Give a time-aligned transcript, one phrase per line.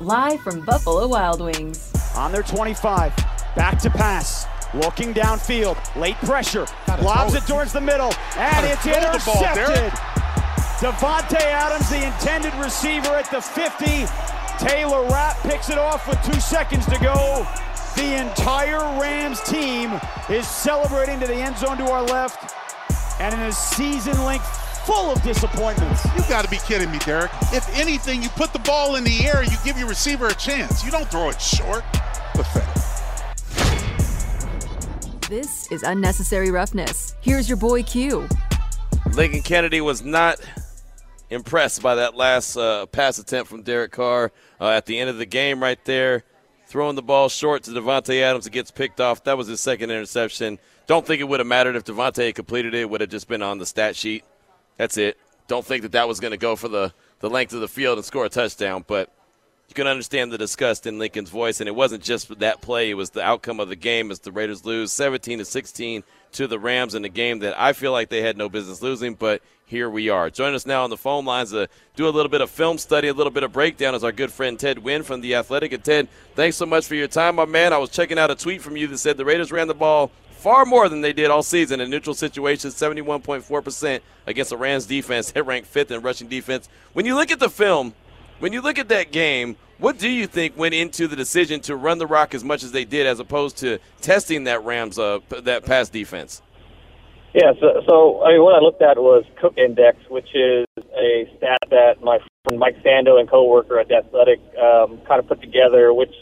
[0.00, 1.92] live from Buffalo Wild Wings.
[2.16, 3.14] On their 25,
[3.54, 4.46] back to pass.
[4.72, 6.66] Looking downfield, late pressure,
[7.02, 9.92] lobs it towards the middle, and it's intercepted.
[10.78, 14.06] Davante Adams, the intended receiver at the 50.
[14.64, 17.46] Taylor Rapp picks it off with two seconds to go.
[17.96, 22.54] The entire Rams team is celebrating to the end zone to our left,
[23.20, 24.46] and in a season length
[24.86, 26.04] full of disappointments.
[26.16, 27.30] You got to be kidding me, Derek.
[27.52, 30.84] If anything, you put the ball in the air, you give your receiver a chance.
[30.84, 31.84] You don't throw it short.
[32.34, 32.80] Pathetic.
[35.28, 37.14] This is Unnecessary Roughness.
[37.20, 38.28] Here's your boy Q.
[39.14, 40.40] Lincoln Kennedy was not
[41.30, 45.18] impressed by that last uh, pass attempt from Derek Carr uh, at the end of
[45.18, 46.24] the game right there.
[46.66, 49.24] Throwing the ball short to Davante Adams, it gets picked off.
[49.24, 50.58] That was his second interception.
[50.86, 52.80] Don't think it would have mattered if Davante had completed it.
[52.80, 52.90] it.
[52.90, 54.24] Would have just been on the stat sheet.
[54.80, 55.18] That's it.
[55.46, 57.98] Don't think that that was going to go for the, the length of the field
[57.98, 58.82] and score a touchdown.
[58.86, 59.12] But
[59.68, 62.94] you can understand the disgust in Lincoln's voice, and it wasn't just that play; it
[62.94, 66.58] was the outcome of the game as the Raiders lose 17 to 16 to the
[66.58, 69.16] Rams in a game that I feel like they had no business losing.
[69.16, 70.30] But here we are.
[70.30, 73.08] Join us now on the phone lines to do a little bit of film study,
[73.08, 75.74] a little bit of breakdown, is our good friend Ted Nguyen from the Athletic.
[75.74, 77.74] And Ted, thanks so much for your time, my man.
[77.74, 80.10] I was checking out a tweet from you that said the Raiders ran the ball
[80.40, 85.30] far more than they did all season in neutral situations, 71.4% against the Rams defense,
[85.30, 86.68] hit ranked fifth in rushing defense.
[86.94, 87.94] When you look at the film,
[88.38, 91.76] when you look at that game, what do you think went into the decision to
[91.76, 95.20] run the rock as much as they did, as opposed to testing that Rams uh,
[95.28, 96.42] that pass defense?
[97.34, 100.66] Yeah, so, so I mean, what I looked at was Cook Index, which is
[100.98, 105.28] a stat that my friend Mike Sando and coworker at the Athletic um, kind of
[105.28, 106.12] put together, which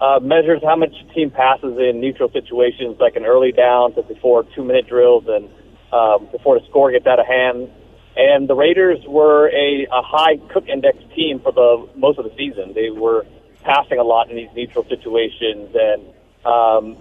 [0.00, 4.44] uh, measures how much team passes in neutral situations, like an early down to before
[4.54, 5.48] two-minute drills and
[5.92, 7.70] um, before the score gets out of hand.
[8.16, 12.34] And the Raiders were a, a high Cook Index team for the most of the
[12.36, 12.72] season.
[12.74, 13.26] They were
[13.62, 16.02] passing a lot in these neutral situations, and
[16.44, 16.96] um,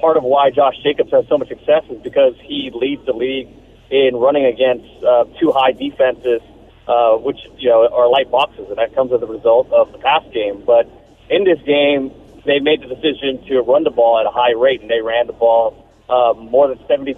[0.00, 3.48] part of why Josh Jacobs has so much success is because he leads the league
[3.90, 6.40] in running against uh, two high defenses,
[6.86, 9.98] uh, which you know are light boxes, and that comes as a result of the
[9.98, 10.62] pass game.
[10.64, 10.88] But
[11.28, 12.12] in this game,
[12.44, 15.26] they made the decision to run the ball at a high rate, and they ran
[15.26, 17.14] the ball uh, more than 70%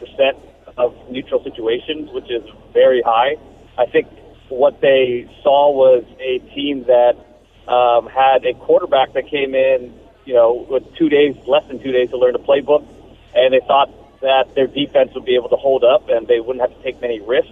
[0.77, 2.43] of neutral situations, which is
[2.73, 3.37] very high.
[3.79, 4.09] I think
[4.49, 7.15] what they saw was a team that
[7.71, 9.95] um, had a quarterback that came in,
[10.25, 12.87] you know, with two days, less than two days to learn the playbook,
[13.35, 16.61] and they thought that their defense would be able to hold up and they wouldn't
[16.61, 17.51] have to take many risks.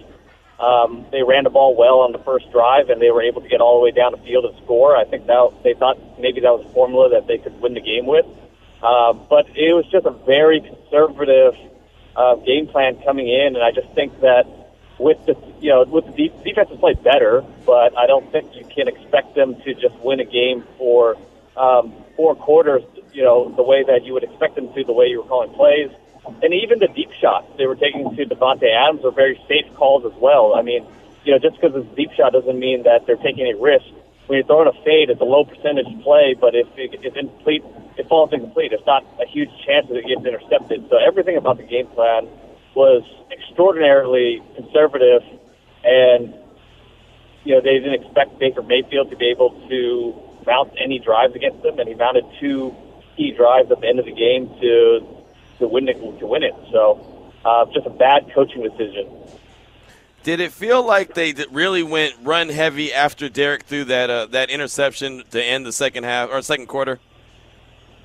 [0.59, 3.47] Um, they ran the ball well on the first drive, and they were able to
[3.47, 4.95] get all the way down the field and score.
[4.95, 7.81] I think that they thought maybe that was a formula that they could win the
[7.81, 8.25] game with.
[8.83, 11.55] Uh, but it was just a very conservative
[12.15, 14.45] uh, game plan coming in, and I just think that
[14.99, 18.53] with the you know with the de- defense has played better, but I don't think
[18.53, 21.15] you can expect them to just win a game for
[21.55, 22.83] um, four quarters.
[23.13, 25.53] You know the way that you would expect them to, the way you were calling
[25.53, 25.89] plays
[26.41, 30.05] and even the deep shots they were taking to Davante Adams are very safe calls
[30.05, 30.55] as well.
[30.55, 30.85] I mean,
[31.25, 33.85] you know, just because it's a deep shot doesn't mean that they're taking a risk.
[34.27, 37.63] When you're throwing a fade, it's a low percentage play, but if it, it's incomplete,
[37.97, 38.71] it falls incomplete.
[38.71, 40.85] It's not a huge chance that it gets intercepted.
[40.89, 42.29] So everything about the game plan
[42.75, 45.23] was extraordinarily conservative,
[45.83, 46.33] and
[47.43, 50.13] you know they didn't expect Baker Mayfield to be able to
[50.45, 52.73] mount any drives against them, and he mounted two
[53.17, 55.18] key drives at the end of the game to
[55.59, 56.53] to win it to win it.
[56.71, 59.07] So uh, just a bad coaching decision.
[60.23, 64.49] Did it feel like they really went run heavy after Derek threw that uh, that
[64.49, 66.99] interception to end the second half or second quarter?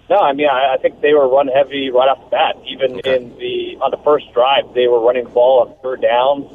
[0.08, 2.56] No, I mean I, I think they were run heavy right off the bat.
[2.66, 3.16] Even okay.
[3.16, 6.46] in the on the first drive, they were running the ball on third downs.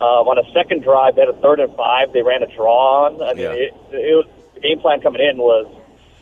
[0.00, 2.12] Um, on a second drive, they had a third and five.
[2.12, 3.20] They ran a draw on.
[3.20, 3.50] I mean, yeah.
[3.50, 5.66] it, it was the game plan coming in was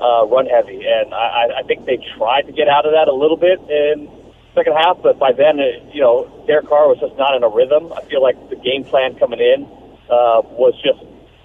[0.00, 3.14] uh, run heavy, and I, I think they tried to get out of that a
[3.14, 4.08] little bit in
[4.56, 7.48] second half, but by then, it, you know, Derek Carr was just not in a
[7.48, 7.92] rhythm.
[7.92, 9.64] I feel like the game plan coming in
[10.08, 10.98] uh, was just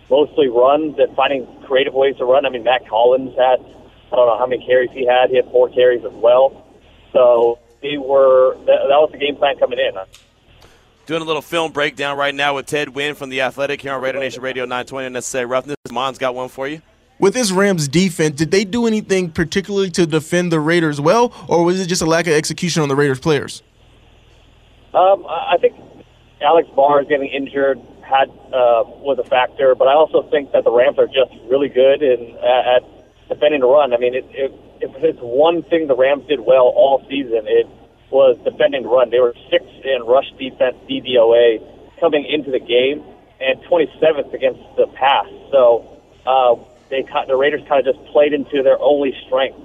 [0.09, 2.45] mostly runs and finding creative ways to run.
[2.45, 5.29] I mean, Mack Hollins had, I don't know how many carries he had.
[5.29, 6.65] He had four carries as well.
[7.11, 9.93] So they were, that, that was the game plan coming in.
[11.05, 14.01] Doing a little film breakdown right now with Ted Nguyen from The Athletic here on
[14.01, 15.75] Raider Nation Radio 920 Necessary Roughness.
[15.91, 16.81] Mon's got one for you
[17.21, 21.63] with this Rams defense, did they do anything particularly to defend the Raiders well, or
[21.63, 23.61] was it just a lack of execution on the Raiders players?
[24.93, 25.75] Um, I think
[26.41, 30.71] Alex Bars getting injured had uh, was a factor, but I also think that the
[30.71, 32.83] Rams are just really good in at,
[33.29, 33.93] defending the run.
[33.93, 34.51] I mean, it, it,
[34.81, 37.67] if it's one thing the Rams did well all season, it
[38.09, 39.09] was defending the run.
[39.11, 41.63] They were sixth in rush defense DVOA
[42.01, 43.05] coming into the game,
[43.39, 45.29] and 27th against the pass.
[45.51, 46.55] So uh,
[46.91, 49.57] they they the Raiders kind of just played into their only strength.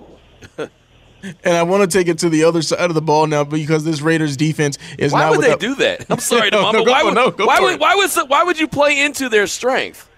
[1.42, 3.84] And I want to take it to the other side of the ball now because
[3.84, 5.30] this Raiders defense is why now.
[5.30, 6.06] would they do that?
[6.08, 6.78] I'm sorry, No, Mama.
[6.78, 9.46] no, why would No, go why would why would why would you play into their
[9.46, 10.08] strength?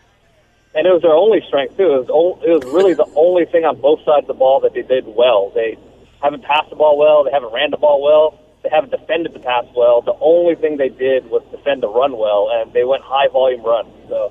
[0.75, 1.91] and it was their only strength too.
[1.95, 4.61] It was, o- it was really the only thing on both sides of the ball
[4.61, 5.51] that they did well.
[5.55, 5.77] They
[6.23, 7.25] haven't passed the ball well.
[7.25, 8.39] They haven't ran the ball well.
[8.63, 10.03] They haven't defended the pass well.
[10.03, 13.63] The only thing they did was defend the run well, and they went high volume
[13.65, 13.89] runs.
[14.09, 14.31] So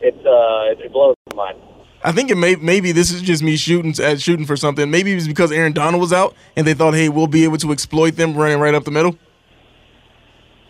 [0.00, 1.58] it's uh, it, it blows my mind.
[2.02, 4.90] I think it may maybe this is just me shooting at shooting for something.
[4.90, 7.58] Maybe it was because Aaron Donald was out and they thought, hey, we'll be able
[7.58, 9.18] to exploit them running right up the middle.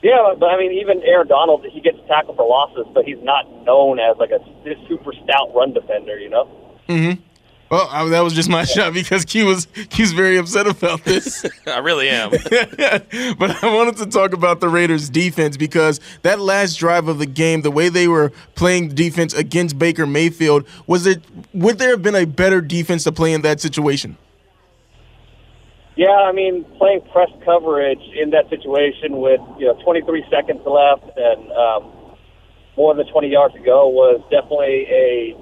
[0.03, 3.51] Yeah, but I mean, even Aaron Donald, he gets tackled for losses, but he's not
[3.65, 4.39] known as like a
[4.89, 6.19] super stout run defender.
[6.19, 6.45] You know.
[6.89, 7.21] Mm-hmm.
[7.70, 11.44] Well, I, that was just my shot because Q was Q's very upset about this.
[11.67, 12.31] I really am.
[13.38, 17.26] but I wanted to talk about the Raiders' defense because that last drive of the
[17.26, 21.23] game, the way they were playing defense against Baker Mayfield, was it
[21.53, 24.17] would there have been a better defense to play in that situation?
[25.97, 31.05] Yeah, I mean, playing press coverage in that situation with you know 23 seconds left
[31.17, 31.93] and um,
[32.76, 35.37] more than 20 yards to go was definitely a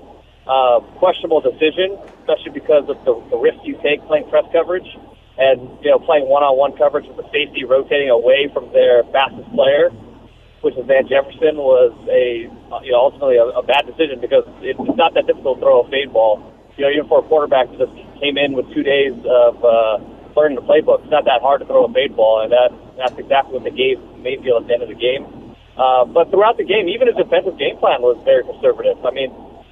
[0.47, 4.87] uh, questionable decision, especially because of the, the risk you take playing press coverage
[5.39, 9.95] and you know playing one-on-one coverage with the safety rotating away from their fastest player,
[10.67, 12.51] which is Van Jefferson, was a
[12.83, 15.89] you know ultimately a, a bad decision because it's not that difficult to throw a
[15.89, 16.43] fade ball.
[16.75, 19.97] You know, even for a quarterback that just came in with two days of uh,
[20.37, 23.17] learning the playbook, it's not that hard to throw a fade ball, and that that's
[23.17, 25.25] exactly what they gave Mayfield at the end of the game.
[25.77, 28.97] Uh, but throughout the game, even his defensive game plan was very conservative.
[29.05, 29.29] I mean,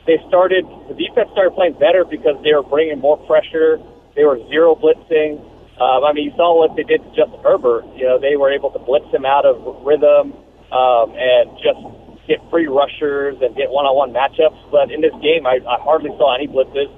[0.06, 3.78] they started the defense started playing better because they were bringing more pressure.
[4.14, 5.40] They were zero blitzing.
[5.80, 7.84] Um, I mean, you saw what they did to Justin Herbert.
[7.96, 10.32] You know, they were able to blitz him out of rhythm
[10.70, 11.80] um, and just
[12.28, 14.70] get free rushers and get one-on-one matchups.
[14.70, 16.92] But in this game, I, I hardly saw any blitzes.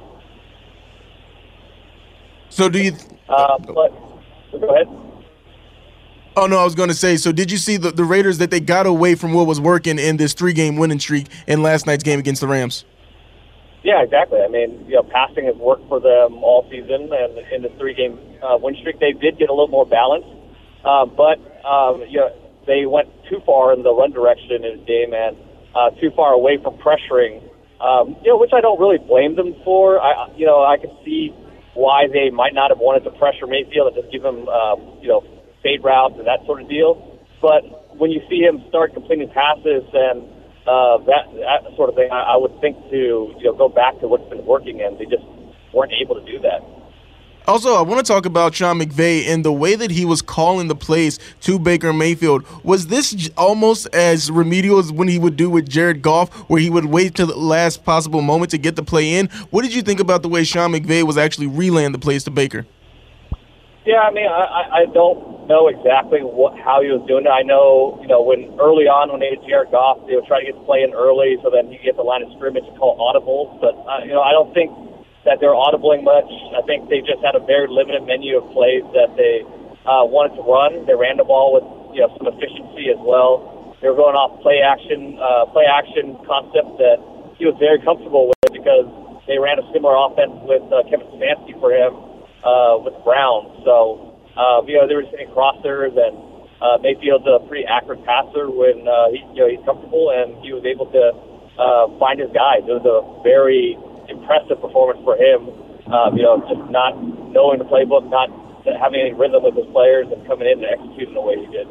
[2.50, 2.92] So do you?
[3.28, 3.92] Uh, but
[4.52, 4.88] so go ahead.
[6.36, 7.16] Oh no, I was going to say.
[7.16, 9.98] So did you see the, the Raiders that they got away from what was working
[9.98, 12.84] in this three game winning streak in last night's game against the Rams?
[13.86, 14.42] Yeah, exactly.
[14.42, 18.18] I mean, you know, passing has worked for them all season, and in the three-game
[18.42, 20.26] uh, win streak, they did get a little more balance.
[20.82, 22.34] Uh, but um, you know,
[22.66, 25.38] they went too far in the run direction in this game, and
[25.70, 27.38] uh, too far away from pressuring.
[27.78, 30.02] Um, you know, which I don't really blame them for.
[30.02, 31.30] I, you know, I can see
[31.78, 35.06] why they might not have wanted to pressure Mayfield and just give him, um, you
[35.06, 35.22] know,
[35.62, 36.98] fade routes and that sort of deal.
[37.38, 40.26] But when you see him start completing passes and
[40.66, 43.98] uh, that that sort of thing, I, I would think to you know go back
[44.00, 45.24] to what's been working, and they just
[45.72, 46.62] weren't able to do that.
[47.48, 50.66] Also, I want to talk about Sean McVay and the way that he was calling
[50.66, 52.44] the plays to Baker Mayfield.
[52.64, 56.70] Was this almost as remedial as when he would do with Jared Goff, where he
[56.70, 59.28] would wait to the last possible moment to get the play in?
[59.50, 62.32] What did you think about the way Sean McVay was actually relaying the plays to
[62.32, 62.66] Baker?
[63.86, 67.30] Yeah, I mean, I, I- don't know exactly what how he was doing it.
[67.30, 70.42] I know, you know, when early on when they had Jared Goff, they would try
[70.42, 72.74] to get the play in early so then you get the line of scrimmage and
[72.74, 73.54] call audibles.
[73.62, 74.74] But uh, you know, I don't think
[75.22, 76.26] that they're audibling much.
[76.58, 79.46] I think they just had a very limited menu of plays that they
[79.86, 80.82] uh, wanted to run.
[80.90, 83.46] They ran the ball with you know some efficiency as well.
[83.78, 86.98] They were going off play action, uh, play action concept that
[87.38, 88.90] he was very comfortable with because
[89.30, 92.05] they ran a similar offense with uh, Kevin Stefanski for him
[92.46, 93.50] uh, with Brown.
[93.66, 96.14] So, uh, you know, they were hitting crossers, and
[96.62, 100.54] uh, Mayfield's a pretty accurate passer when uh, he, you know, he's comfortable, and he
[100.54, 101.04] was able to
[101.58, 102.62] uh, find his guys.
[102.64, 103.74] It was a very
[104.06, 105.50] impressive performance for him.
[105.90, 106.98] Um, you know, just not
[107.30, 108.30] knowing the playbook, not
[108.66, 111.66] having any rhythm with his players, and coming in and executing the way he did.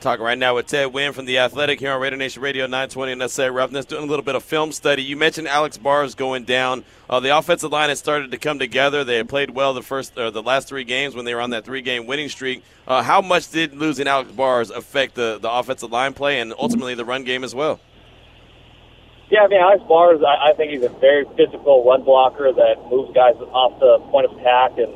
[0.00, 3.12] Talking right now with Ted Nguyen from The Athletic here on Raider Nation Radio 920
[3.12, 5.02] and Necessary Roughness, doing a little bit of film study.
[5.02, 6.84] You mentioned Alex Bars going down.
[7.10, 9.04] Uh, the offensive line has started to come together.
[9.04, 11.66] They had played well the first the last three games when they were on that
[11.66, 12.64] three game winning streak.
[12.88, 16.94] Uh, how much did losing Alex Bars affect the, the offensive line play and ultimately
[16.94, 17.78] the run game as well?
[19.30, 22.76] Yeah, I mean, Alex Barnes, I, I think he's a very physical run blocker that
[22.90, 24.78] moves guys off the point of attack.
[24.78, 24.94] And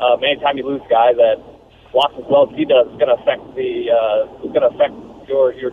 [0.00, 1.55] uh, anytime you lose a guy that
[1.96, 4.72] blocks as well as he does, it's going to affect the uh, it's going to
[4.76, 4.92] affect
[5.24, 5.72] your your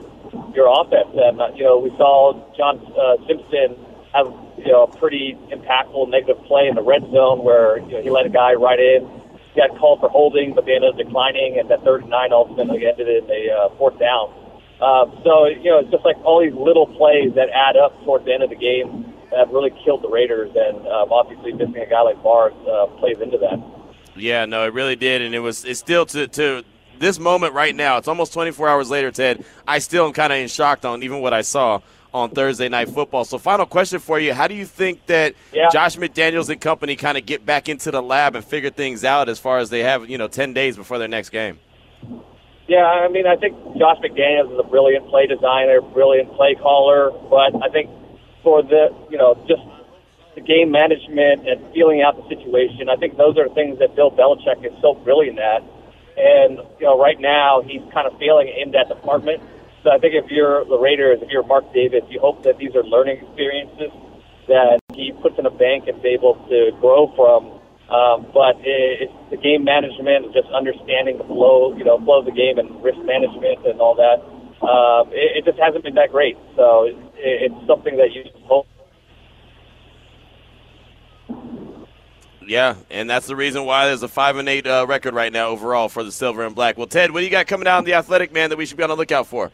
[0.56, 1.12] your offense.
[1.12, 3.76] And uh, you know, we saw John uh, Simpson
[4.16, 8.02] have you know a pretty impactful negative play in the red zone where you know,
[8.02, 9.04] he let a guy right in.
[9.52, 12.32] He got called for holding, but they ended up declining, and that third and nine
[12.32, 14.32] ultimately ended in a uh, fourth down.
[14.80, 18.24] Um, so you know, it's just like all these little plays that add up towards
[18.24, 21.86] the end of the game that really killed the Raiders, and um, obviously missing a
[21.86, 23.60] guy like Barnes uh, plays into that.
[24.16, 26.64] Yeah, no, it really did, and it was it's still to to
[27.00, 27.98] this moment right now.
[27.98, 29.44] It's almost 24 hours later, Ted.
[29.68, 31.82] I still am kind of in shock on even what I saw
[32.14, 33.26] on Thursday Night Football.
[33.26, 35.70] So, final question for you: How do you think that Yeah.
[35.72, 39.30] Josh McDaniels and company kind of get back into the lab and figure things out
[39.30, 41.60] as far as they have, you know, ten days before their next game?
[42.68, 47.12] Yeah, I mean, I think Josh McDaniels is a brilliant play designer, brilliant play caller,
[47.30, 47.90] but I think
[48.42, 49.62] for the, you know, just
[50.36, 54.12] the game management and feeling out the situation, I think those are things that Bill
[54.12, 55.62] Belichick is so brilliant at.
[56.18, 59.42] And, you know, right now he's kind of failing in that department.
[59.84, 62.76] So I think if you're the Raiders, if you're Mark Davis, you hope that these
[62.76, 63.92] are learning experiences
[64.48, 67.60] that he puts in a bank and is able to grow from.
[67.90, 72.26] Um, but it, it's the game management, just understanding the flow, you know, flow of
[72.26, 74.24] the game and risk management and all that.
[74.64, 76.38] Um, it, it just hasn't been that great.
[76.56, 78.68] So it, it's something that you hope.
[82.46, 85.48] Yeah, and that's the reason why there's a five and eight uh, record right now
[85.48, 86.78] overall for the silver and black.
[86.78, 88.78] Well, Ted, what do you got coming out in the Athletic man that we should
[88.78, 89.52] be on the lookout for?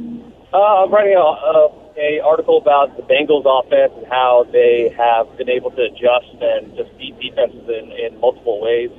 [0.00, 5.36] Uh, I'm writing a, a, a article about the Bengals offense and how they have
[5.36, 8.90] been able to adjust and just beat defenses in, in multiple ways.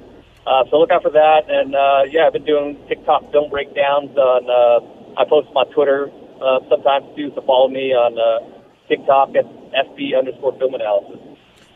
[0.45, 1.49] Uh, so look out for that.
[1.49, 4.45] And uh, yeah, I've been doing TikTok film breakdowns on.
[4.45, 7.31] Uh, I post my Twitter uh, sometimes too.
[7.33, 8.45] So follow me on uh,
[8.87, 9.45] TikTok at
[9.89, 11.24] FB underscore film analysis.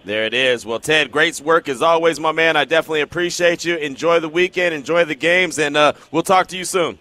[0.10, 0.66] There it is.
[0.66, 2.58] Well, Ted, great work as always, my man.
[2.58, 3.76] I definitely appreciate you.
[3.76, 6.98] Enjoy the weekend, enjoy the games, and uh, we'll talk to you soon.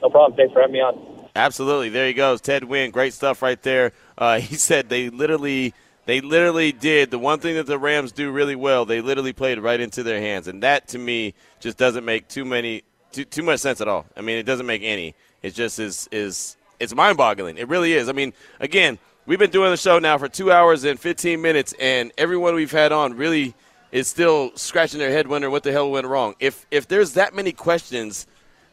[0.00, 0.36] No problem.
[0.36, 1.28] Thanks for having me on.
[1.34, 1.88] Absolutely.
[1.88, 2.40] There he goes.
[2.40, 2.92] Ted Nguyen.
[2.92, 3.90] Great stuff right there.
[4.16, 5.74] Uh, he said they literally
[6.06, 8.84] they literally did the one thing that the Rams do really well.
[8.84, 12.44] They literally played right into their hands, and that to me just doesn't make too
[12.44, 14.06] many too, too much sense at all.
[14.16, 15.16] I mean, it doesn't make any.
[15.42, 17.58] It just is is it's mind-boggling.
[17.58, 18.08] It really is.
[18.08, 21.74] I mean, again, we've been doing the show now for two hours and 15 minutes,
[21.78, 23.54] and everyone we've had on really
[23.92, 26.34] is still scratching their head, wondering what the hell went wrong.
[26.40, 28.26] If if there's that many questions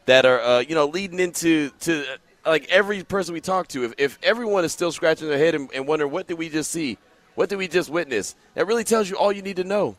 [0.06, 3.84] that are uh, you know leading into to uh, like every person we talk to,
[3.84, 6.70] if, if everyone is still scratching their head and, and wondering what did we just
[6.70, 6.96] see,
[7.34, 9.96] what did we just witness, that really tells you all you need to know.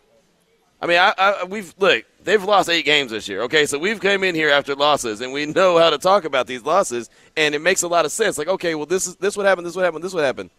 [0.81, 2.05] I mean, I, I, we've look.
[2.24, 3.43] They've lost eight games this year.
[3.43, 6.46] Okay, so we've came in here after losses, and we know how to talk about
[6.46, 8.38] these losses, and it makes a lot of sense.
[8.38, 10.50] Like, okay, well, this is this what happened, this what happened, this what happened.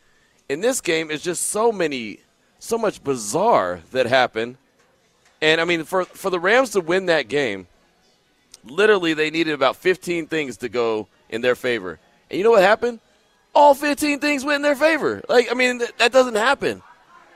[0.49, 2.21] In this game, it's just so many,
[2.59, 4.57] so much bizarre that happened,
[5.41, 7.69] and I mean, for for the Rams to win that game,
[8.65, 12.63] literally they needed about 15 things to go in their favor, and you know what
[12.63, 12.99] happened?
[13.55, 15.23] All 15 things went in their favor.
[15.29, 16.83] Like, I mean, th- that doesn't happen.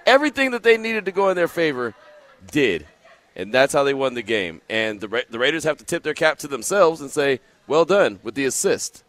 [0.07, 1.95] Everything that they needed to go in their favor
[2.51, 2.87] did.
[3.35, 4.61] And that's how they won the game.
[4.69, 7.85] And the, Ra- the Raiders have to tip their cap to themselves and say, well
[7.85, 9.05] done with the assist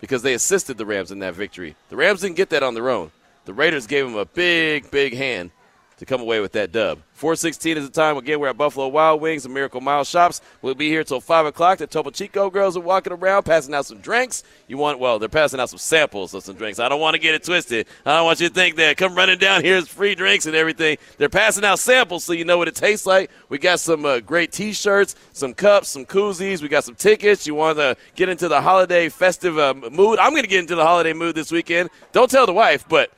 [0.00, 1.76] because they assisted the Rams in that victory.
[1.88, 3.12] The Rams didn't get that on their own.
[3.44, 5.50] The Raiders gave them a big, big hand
[5.98, 7.00] to come away with that dub.
[7.14, 8.16] 416 is the time.
[8.16, 10.40] Again, we're at Buffalo Wild Wings and Miracle Mile Shops.
[10.62, 11.78] We'll be here till 5 o'clock.
[11.78, 14.44] The Topo Chico girls are walking around passing out some drinks.
[14.68, 16.78] You want, well, they're passing out some samples of some drinks.
[16.78, 17.88] I don't want to get it twisted.
[18.06, 20.54] I don't want you to think that come running down here is free drinks and
[20.54, 20.98] everything.
[21.16, 23.30] They're passing out samples so you know what it tastes like.
[23.48, 26.62] We got some uh, great t shirts, some cups, some koozies.
[26.62, 27.48] We got some tickets.
[27.48, 30.20] You want to get into the holiday festive uh, mood?
[30.20, 31.90] I'm going to get into the holiday mood this weekend.
[32.12, 33.10] Don't tell the wife, but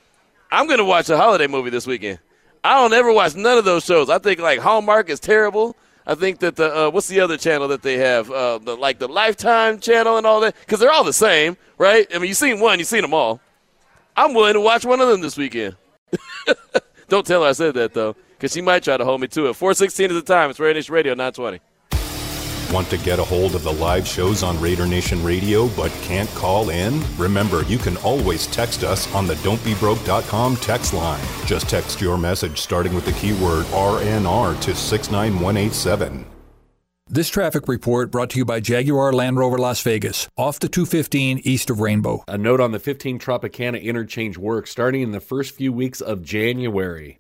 [0.51, 2.19] I'm going to watch a holiday movie this weekend.
[2.63, 4.11] I don't ever watch none of those shows.
[4.11, 5.77] I think like Hallmark is terrible.
[6.07, 8.99] I think that the uh, what's the other channel that they have, uh, the like
[8.99, 12.07] the Lifetime channel and all that, because they're all the same, right?
[12.15, 13.41] I mean, you've seen one, you've seen them all.
[14.17, 15.77] I'm willing to watch one of them this weekend.
[17.09, 19.47] don't tell her I said that though, because she might try to hold me to
[19.47, 19.55] it.
[19.55, 20.51] 416 is the time.
[20.51, 21.61] It's Raider Nation Radio 920.
[22.73, 26.31] Want to get a hold of the live shows on Raider Nation Radio but can't
[26.31, 27.03] call in?
[27.19, 31.25] Remember, you can always text us on the don'tbebroke.com text line.
[31.47, 36.25] Just text your message starting with the keyword RNR to 69187.
[37.09, 41.41] This traffic report brought to you by Jaguar Land Rover Las Vegas, off the 215
[41.43, 42.23] east of Rainbow.
[42.29, 46.23] A note on the 15 Tropicana interchange work starting in the first few weeks of
[46.23, 47.19] January.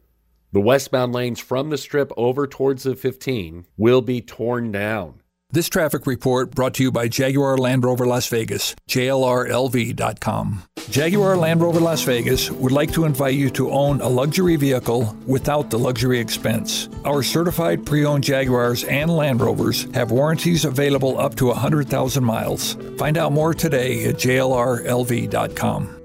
[0.52, 5.20] The westbound lanes from the strip over towards the 15 will be torn down.
[5.52, 10.62] This traffic report brought to you by Jaguar Land Rover Las Vegas, JLRLV.com.
[10.88, 15.16] Jaguar Land Rover Las Vegas would like to invite you to own a luxury vehicle
[15.26, 16.88] without the luxury expense.
[17.04, 22.75] Our certified pre owned Jaguars and Land Rovers have warranties available up to 100,000 miles.
[22.97, 26.00] Find out more today at JLRLV.com.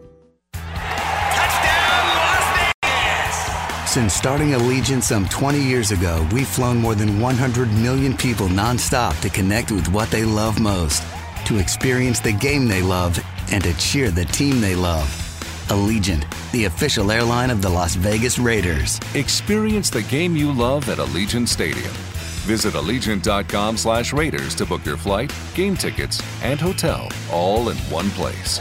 [3.96, 9.18] Since starting Allegiant some 20 years ago, we've flown more than 100 million people nonstop
[9.22, 11.02] to connect with what they love most,
[11.46, 13.18] to experience the game they love,
[13.54, 15.08] and to cheer the team they love.
[15.70, 19.00] Allegiant, the official airline of the Las Vegas Raiders.
[19.14, 21.94] Experience the game you love at Allegiant Stadium.
[22.44, 28.10] Visit allegiant.com slash Raiders to book your flight, game tickets, and hotel all in one
[28.10, 28.60] place.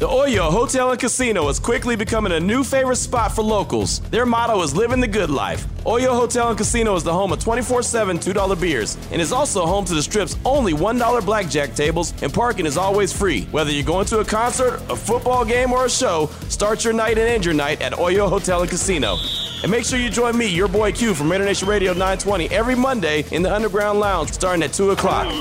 [0.00, 4.00] The Oyo Hotel and Casino is quickly becoming a new favorite spot for locals.
[4.10, 5.68] Their motto is living the good life.
[5.84, 9.64] Oyo Hotel and Casino is the home of 24 7 $2 beers and is also
[9.64, 13.44] home to the strip's only $1 blackjack tables, and parking is always free.
[13.52, 17.16] Whether you're going to a concert, a football game, or a show, start your night
[17.16, 19.16] and end your night at Oyo Hotel and Casino.
[19.62, 22.74] And make sure you join me, your boy Q, from Raider Nation Radio 920 every
[22.74, 25.32] Monday in the Underground Lounge starting at 2 o'clock.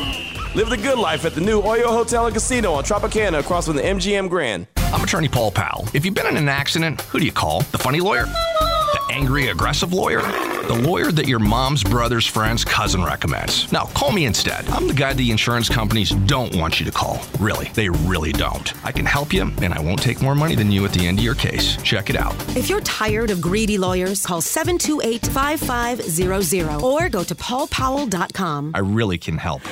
[0.55, 3.75] Live the good life at the new Oyo Hotel and Casino on Tropicana across from
[3.75, 4.67] the MGM Grand.
[4.77, 5.87] I'm attorney Paul Powell.
[5.95, 7.61] If you've been in an accident, who do you call?
[7.71, 8.25] The funny lawyer?
[8.25, 10.21] The angry, aggressive lawyer?
[10.21, 13.71] The lawyer that your mom's brother's friend's cousin recommends.
[13.71, 14.69] Now, call me instead.
[14.69, 17.19] I'm the guy the insurance companies don't want you to call.
[17.39, 18.71] Really, they really don't.
[18.85, 21.17] I can help you, and I won't take more money than you at the end
[21.17, 21.77] of your case.
[21.77, 22.35] Check it out.
[22.55, 28.73] If you're tired of greedy lawyers, call 728 5500 or go to paulpowell.com.
[28.75, 29.63] I really can help.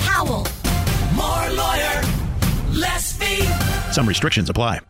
[0.00, 0.46] Paul Powell.
[1.14, 2.02] More lawyer,
[2.72, 3.44] less fee.
[3.92, 4.80] Some restrictions apply.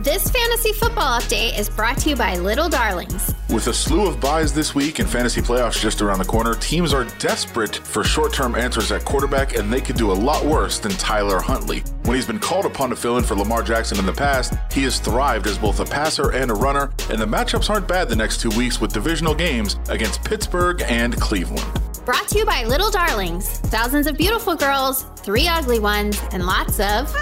[0.00, 3.34] This fantasy football update is brought to you by Little Darlings.
[3.50, 6.94] With a slew of byes this week and fantasy playoffs just around the corner, teams
[6.94, 10.78] are desperate for short term answers at quarterback, and they could do a lot worse
[10.78, 11.80] than Tyler Huntley.
[12.04, 14.84] When he's been called upon to fill in for Lamar Jackson in the past, he
[14.84, 18.16] has thrived as both a passer and a runner, and the matchups aren't bad the
[18.16, 21.87] next two weeks with divisional games against Pittsburgh and Cleveland.
[22.08, 23.46] Brought to you by Little Darlings.
[23.68, 27.14] Thousands of beautiful girls, three ugly ones, and lots of.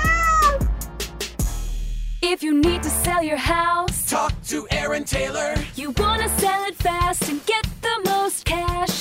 [2.23, 5.57] If you need to sell your house, talk to Aaron Taylor.
[5.75, 7.66] You want to sell it fast and get the most cash,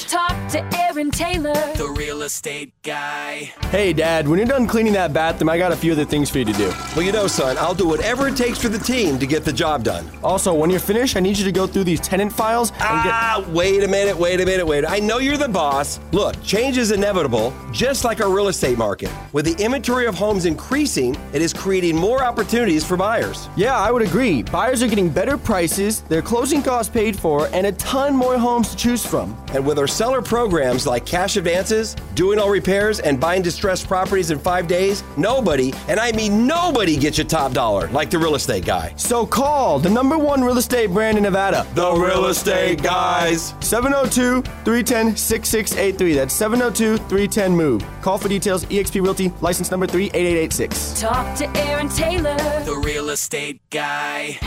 [0.07, 3.53] talk to Aaron Taylor, the real estate guy.
[3.69, 6.39] Hey, Dad, when you're done cleaning that bathroom, I got a few other things for
[6.39, 6.71] you to do.
[6.95, 9.53] Well, you know, son, I'll do whatever it takes for the team to get the
[9.53, 10.09] job done.
[10.24, 13.41] Also, when you're finished, I need you to go through these tenant files and ah,
[13.43, 13.50] get.
[13.50, 14.85] wait a minute, wait a minute, wait.
[14.88, 16.00] I know you're the boss.
[16.12, 19.12] Look, change is inevitable, just like our real estate market.
[19.33, 23.50] With the inventory of homes increasing, it is creating more opportunities for buyers.
[23.55, 24.43] Yeah, I would agree.
[24.43, 28.70] Buyers are getting better prices, their closing costs paid for, and a ton more homes
[28.70, 29.35] to choose from.
[29.53, 34.29] And with our seller programs like cash advances, doing all repairs, and buying distressed properties
[34.31, 38.36] in five days, nobody, and I mean nobody, gets your top dollar like the real
[38.36, 38.94] estate guy.
[38.98, 43.53] So call the number one real estate brand in Nevada, the Real Estate Guys.
[43.62, 46.14] 702 310 6683.
[46.14, 48.01] That's 702 310 MOVE.
[48.01, 51.01] Call for details, eXp Realty, license number 38886.
[51.01, 54.38] Talk to Aaron Taylor, the real estate guy.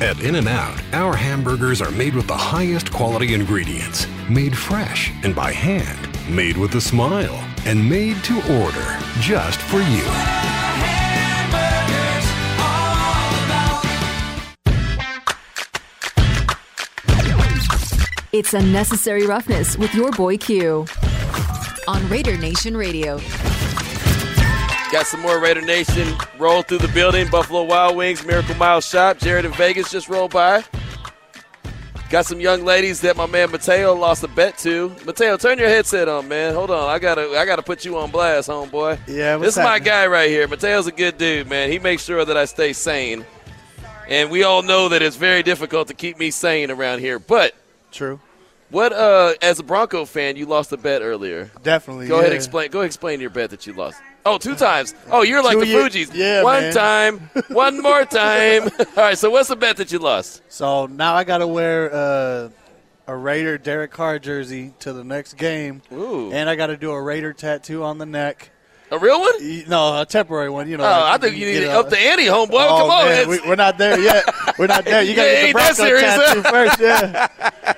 [0.00, 5.10] At In N Out, our hamburgers are made with the highest quality ingredients, made fresh
[5.24, 7.34] and by hand, made with a smile,
[7.66, 10.06] and made to order just for you.
[18.32, 20.86] It's Unnecessary Roughness with your boy Q
[21.88, 23.18] on Raider Nation Radio.
[24.90, 27.28] Got some more Raider Nation roll through the building.
[27.28, 29.18] Buffalo Wild Wings, Miracle Mile Shop.
[29.18, 30.64] Jared in Vegas just rolled by.
[32.08, 34.90] Got some young ladies that my man Mateo lost a bet to.
[35.04, 36.54] Mateo, turn your headset on, man.
[36.54, 38.98] Hold on, I gotta, I gotta put you on blast, homeboy.
[39.06, 40.48] Yeah, this is my guy right here.
[40.48, 41.70] Mateo's a good dude, man.
[41.70, 43.26] He makes sure that I stay sane,
[44.08, 47.18] and we all know that it's very difficult to keep me sane around here.
[47.18, 47.54] But
[47.92, 48.20] true.
[48.70, 51.50] What, uh, as a Bronco fan, you lost a bet earlier.
[51.62, 52.08] Definitely.
[52.08, 52.22] Go yeah.
[52.22, 52.70] ahead, explain.
[52.70, 54.00] Go explain your bet that you lost.
[54.26, 54.94] Oh, two times.
[55.10, 56.10] Oh, you're like Two the Fugees.
[56.12, 56.72] yeah, One man.
[56.74, 58.64] time, one more time.
[58.78, 59.16] All right.
[59.16, 60.42] So what's the bet that you lost?
[60.48, 62.48] So now I got to wear uh,
[63.06, 66.30] a Raider Derek Carr jersey to the next game, Ooh.
[66.32, 68.50] and I got to do a Raider tattoo on the neck.
[68.90, 69.64] A real one?
[69.68, 70.68] No, a temporary one.
[70.68, 70.84] You know.
[70.84, 72.48] Oh, like I think you need to up the ante, homeboy.
[72.52, 74.24] Oh, Come on, man, it's- we, we're not there yet.
[74.58, 75.02] We're not there.
[75.02, 76.80] You got to get the ain't that Bronco tattoo first.
[76.80, 77.74] Yeah.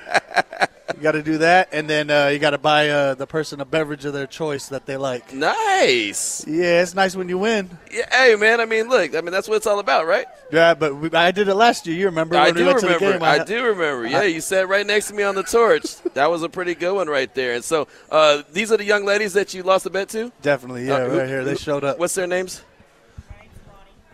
[1.01, 3.59] you got to do that, and then uh, you got to buy uh, the person
[3.59, 5.33] a beverage of their choice that they like.
[5.33, 6.45] Nice.
[6.47, 7.71] Yeah, it's nice when you win.
[7.91, 8.61] Yeah, hey, man.
[8.61, 9.15] I mean, look.
[9.15, 10.27] I mean, that's what it's all about, right?
[10.51, 11.97] Yeah, but we, I did it last year.
[11.97, 12.35] You remember?
[12.37, 13.17] I when we do went to the remember.
[13.17, 14.05] game, I do remember.
[14.05, 15.95] Yeah, you sat right next to me on the torch.
[16.13, 17.53] that was a pretty good one right there.
[17.53, 20.31] And so, uh, these are the young ladies that you lost a bet to.
[20.43, 21.43] Definitely, yeah, Uh, who- right here.
[21.43, 21.97] They who- showed up.
[21.97, 22.61] What's their names?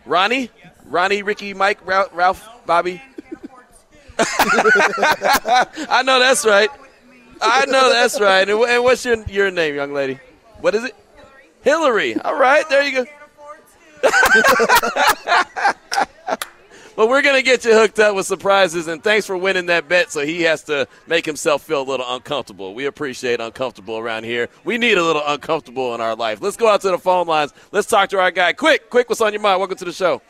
[0.06, 0.48] Ronnie,
[0.86, 3.02] Ronnie, Ricky, Mike, Ralph Bobby.
[5.88, 6.70] I know that's right.
[7.40, 8.48] I know that's right.
[8.48, 10.18] And, what's your your name, young lady?
[10.60, 10.94] What is it?
[11.62, 12.18] Hillary.
[12.20, 13.06] All right, there you go.
[16.98, 19.88] Well, we're going to get you hooked up with surprises, and thanks for winning that
[19.88, 20.10] bet.
[20.10, 22.74] So he has to make himself feel a little uncomfortable.
[22.74, 24.48] We appreciate uncomfortable around here.
[24.64, 26.42] We need a little uncomfortable in our life.
[26.42, 27.54] Let's go out to the phone lines.
[27.70, 28.52] Let's talk to our guy.
[28.52, 29.60] Quick, quick, what's on your mind?
[29.60, 30.20] Welcome to the show.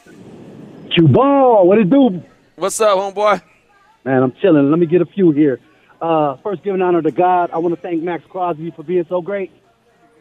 [0.94, 2.22] Q ball, what it do?
[2.57, 3.40] What's up, homeboy?
[4.08, 4.70] Man, I'm chilling.
[4.70, 5.60] Let me get a few here.
[6.00, 7.50] Uh, first, giving honor to God.
[7.52, 9.52] I want to thank Maxx Crosby for being so great.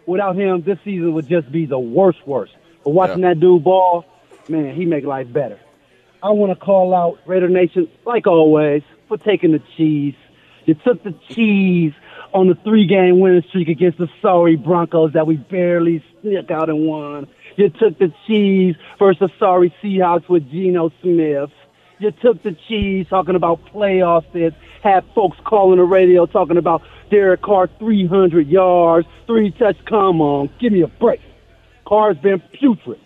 [0.05, 2.51] Without him, this season would just be the worst, worst.
[2.83, 4.03] But watching that dude ball,
[4.49, 5.57] man, he make life better.
[6.21, 10.15] I want to call out Raider Nation, like always, for taking the cheese.
[10.65, 11.93] You took the cheese
[12.33, 16.85] on the three-game winning streak against the sorry Broncos that we barely snuck out and
[16.85, 17.29] won.
[17.55, 21.51] You took the cheese versus the sorry Seahawks with Geno Smith.
[21.99, 26.83] You took the cheese talking about playoff fits, had folks calling the radio talking about
[27.09, 29.77] Derek Carr 300 yards, three touch.
[29.85, 31.21] Come on, give me a break.
[31.85, 32.99] Carr's been putrid.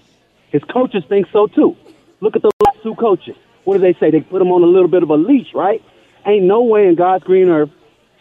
[0.51, 1.77] His coaches think so too.
[2.19, 3.35] Look at the last two coaches.
[3.63, 4.11] What do they say?
[4.11, 5.81] They put him on a little bit of a leash, right?
[6.25, 7.69] Ain't no way in God's green earth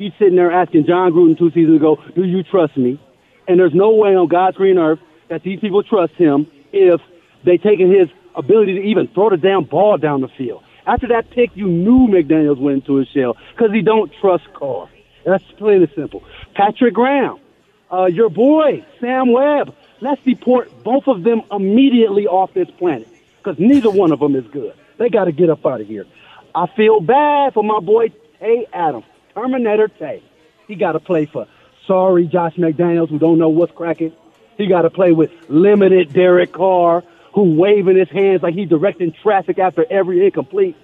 [0.01, 2.99] he's sitting there asking Jon Gruden two seasons ago, "Do you trust me?"
[3.47, 7.01] And there's no way on God's green earth that these people trust him if
[7.45, 10.63] they taking his ability to even throw the damn ball down the field.
[10.87, 14.89] After that pick, you knew McDaniels went into his shell because he don't trust Carr.
[15.25, 16.25] That's plain and simple.
[16.55, 17.39] Patrick Graham,
[17.93, 19.75] uh, your boy Sam Webb.
[20.01, 23.07] Let's deport both of them immediately off this planet
[23.39, 24.75] because neither one of them is good.
[24.99, 26.07] They got to get up out of here.
[26.55, 28.09] I feel bad for my boy
[28.41, 30.23] Tay Adams, Terminator Tay.
[30.67, 31.47] He got to play for
[31.87, 34.13] sorry Josh McDaniels who don't know what's cracking.
[34.57, 37.03] He got to play with limited Derek Carr
[37.35, 40.77] who waving his hands like he's directing traffic after every incomplete.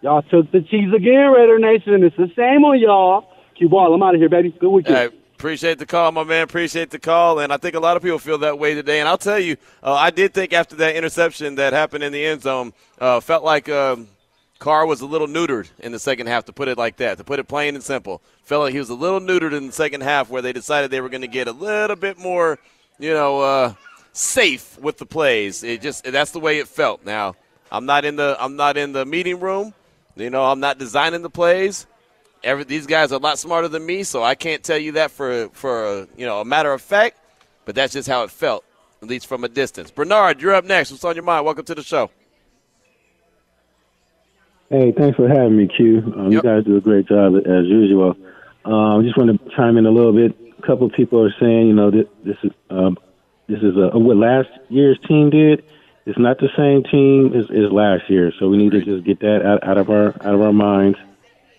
[0.00, 2.02] Y'all took the cheese again, Raider Nation.
[2.02, 3.28] It's the same on y'all.
[3.56, 4.50] Q ball, I'm out of here, baby.
[4.50, 4.96] Good weekend.
[4.96, 6.42] Hey, appreciate the call, my man.
[6.42, 9.00] Appreciate the call, and I think a lot of people feel that way today.
[9.00, 12.24] And I'll tell you, uh, I did think after that interception that happened in the
[12.24, 14.08] end zone, uh, felt like um,
[14.58, 16.46] Carr was a little neutered in the second half.
[16.46, 18.90] To put it like that, to put it plain and simple, felt like he was
[18.90, 21.46] a little neutered in the second half, where they decided they were going to get
[21.46, 22.58] a little bit more,
[22.98, 23.74] you know, uh,
[24.12, 25.64] safe with the plays.
[25.64, 27.04] It just that's the way it felt.
[27.04, 27.34] Now,
[27.70, 29.74] I'm not in the I'm not in the meeting room.
[30.16, 31.86] You know, I'm not designing the plays.
[32.44, 35.10] Every, these guys are a lot smarter than me, so I can't tell you that
[35.10, 37.18] for for you know a matter of fact.
[37.64, 38.64] But that's just how it felt,
[39.00, 39.90] at least from a distance.
[39.90, 40.90] Bernard, you're up next.
[40.90, 41.44] What's on your mind?
[41.44, 42.10] Welcome to the show.
[44.68, 45.98] Hey, thanks for having me, Q.
[46.16, 48.16] Um, You guys do a great job as usual.
[48.64, 50.34] Um, I just want to chime in a little bit.
[50.58, 52.96] A couple of people are saying, you know, this, this is um,
[53.52, 55.62] this is a, what last year's team did.
[56.06, 59.20] It's not the same team as, as last year, so we need to just get
[59.20, 60.98] that out, out of our out of our minds.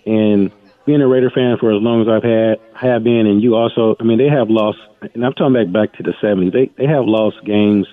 [0.06, 0.52] And
[0.86, 3.96] being a Raider fan for as long as I've had have been, and you also,
[4.00, 4.80] I mean, they have lost,
[5.14, 6.52] and I'm talking back back to the '70s.
[6.52, 7.88] They they have lost games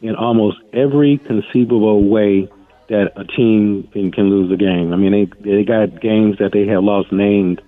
[0.00, 2.48] in almost every conceivable way
[2.88, 4.92] that a team can, can lose a game.
[4.92, 7.60] I mean, they they got games that they have lost named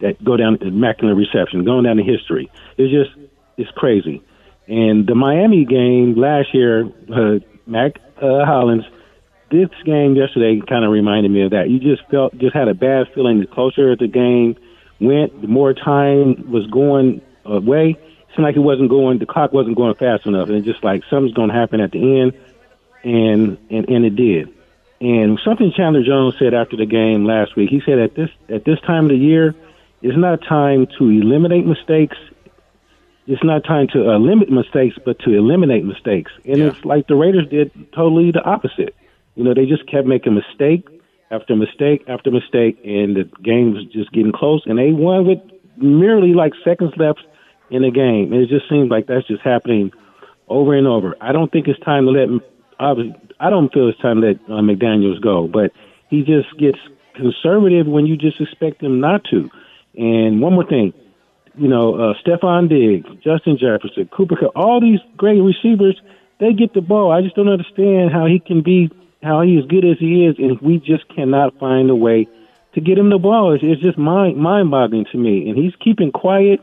[0.00, 2.50] that go down immaculate reception, going down in history.
[2.76, 4.22] It's just it's crazy.
[4.66, 8.84] And the Miami game last year, uh, Mack uh, Hollins,
[9.50, 11.68] this game yesterday kind of reminded me of that.
[11.68, 13.40] You just felt, just had a bad feeling.
[13.40, 14.56] The closer the game
[15.00, 17.90] went, the more time was going away.
[17.90, 20.48] It seemed like it wasn't going, the clock wasn't going fast enough.
[20.48, 22.32] And it's just like something's going to happen at the end.
[23.02, 24.54] And, and, and it did.
[25.00, 28.64] And something Chandler Jones said after the game last week, he said at this, at
[28.64, 29.54] this time of the year,
[30.02, 32.16] it's not time to eliminate mistakes
[33.30, 36.32] it's not time to uh, limit mistakes, but to eliminate mistakes.
[36.44, 36.66] And yeah.
[36.66, 38.94] it's like the Raiders did totally the opposite.
[39.36, 40.88] You know, they just kept making mistake
[41.30, 44.62] after mistake after mistake, and the game was just getting close.
[44.66, 45.38] And they won with
[45.76, 47.20] merely like seconds left
[47.70, 48.32] in the game.
[48.32, 49.92] And it just seems like that's just happening
[50.48, 51.14] over and over.
[51.20, 52.28] I don't think it's time to let.
[52.80, 55.70] I don't feel it's time to let uh, McDaniels go, but
[56.08, 56.78] he just gets
[57.14, 59.48] conservative when you just expect him not to.
[59.94, 60.92] And one more thing,
[61.56, 66.00] you know, uh, Stefon Diggs, Justin Jefferson, Cooper Kupp, all these great receivers,
[66.38, 67.12] they get the ball.
[67.12, 68.90] I just don't understand how he can be,
[69.22, 72.28] how he as good as he is, and we just cannot find a way
[72.74, 73.52] to get him the ball.
[73.52, 75.48] It's, it's just mind mind boggling to me.
[75.48, 76.60] And he's keeping quiet.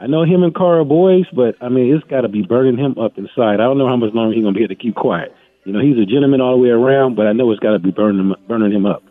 [0.00, 2.98] I know him and are boys, but I mean, it's got to be burning him
[2.98, 3.60] up inside.
[3.60, 5.34] I don't know how much longer he's going to be able to keep quiet.
[5.64, 7.78] You know, he's a gentleman all the way around, but I know it's got to
[7.78, 9.04] be burning him, burning him up.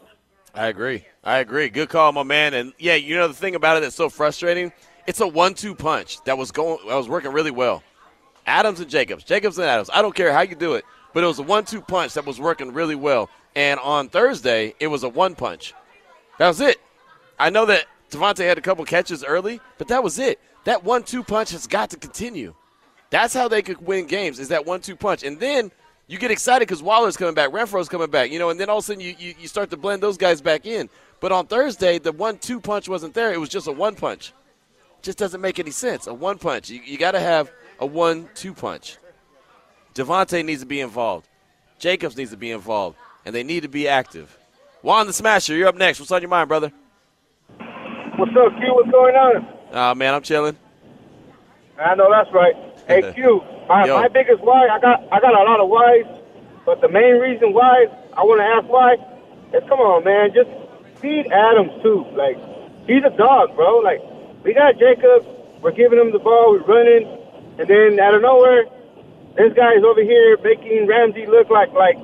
[0.56, 1.06] I agree.
[1.24, 1.70] I agree.
[1.70, 2.56] Good call, my man.
[2.56, 4.74] And yeah, you know the thing about it that's so frustrating
[5.10, 7.82] it's a one-two punch that was going that was working really well.
[8.46, 9.90] Adams and Jacobs, Jacobs and Adams.
[9.92, 12.40] I don't care how you do it, but it was a one-two punch that was
[12.40, 13.28] working really well.
[13.56, 15.74] And on Thursday, it was a one punch.
[16.38, 16.80] That was it.
[17.40, 20.40] I know that Davante had a couple catches early, but that was it.
[20.66, 22.54] That one-two punch has got to continue.
[23.10, 24.38] That's how they could win games.
[24.38, 25.72] Is that one-two punch, and then
[26.06, 28.78] you get excited because Waller's coming back, Renfrow's coming back, you know, and then all
[28.78, 30.88] of a sudden you, you, you start to blend those guys back in.
[31.20, 33.34] But on Thursday, the one-two punch wasn't there.
[33.34, 34.34] It was just a one punch
[35.02, 36.08] just doesn't make any sense.
[36.08, 36.70] A one punch.
[36.70, 38.98] You, you got to have a one two punch.
[39.96, 41.28] Davante needs to be involved.
[41.80, 42.98] Jacobs needs to be involved.
[43.26, 44.38] And they need to be active.
[44.82, 46.00] Juan the Smasher, you're up next.
[46.00, 46.72] What's on your mind, brother?
[47.58, 48.74] What's up, Q?
[48.76, 49.48] What's going on?
[49.72, 50.58] Uh, man, I'm chilling.
[51.80, 52.54] I know that's right.
[52.88, 56.06] Hey, Q, My, my biggest why, I got I got a lot of whys,
[56.66, 57.86] but the main reason why
[58.18, 58.96] I want to ask why
[59.56, 60.50] is come on, man, just
[61.00, 62.06] feed Adams too.
[62.16, 62.36] Like
[62.88, 63.78] he's a dog, bro.
[63.78, 64.02] Like
[64.44, 65.26] we got Jacob,
[65.62, 67.08] we're giving him the ball, we're running,
[67.60, 68.66] and then out of nowhere,
[69.36, 71.98] this guy is over here making Ramsey look like like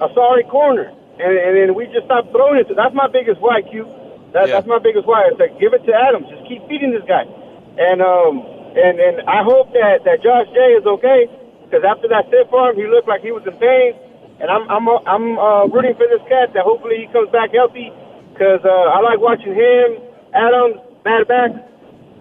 [0.00, 2.68] a sorry corner, and and then we just stop throwing it.
[2.68, 3.86] To, that's my biggest why, Q.
[4.32, 5.32] That, That's my biggest why.
[5.32, 6.28] It's like give it to Adams.
[6.28, 8.44] Just keep feeding this guy, and um
[8.76, 11.26] and and I hope that that Josh Jay is okay
[11.64, 13.96] because after that stiff arm, he looked like he was in pain,
[14.40, 17.88] and I'm I'm I'm uh, rooting for this cat that hopefully he comes back healthy
[18.32, 19.96] because uh, I like watching him,
[20.36, 21.50] Adams, Mad back,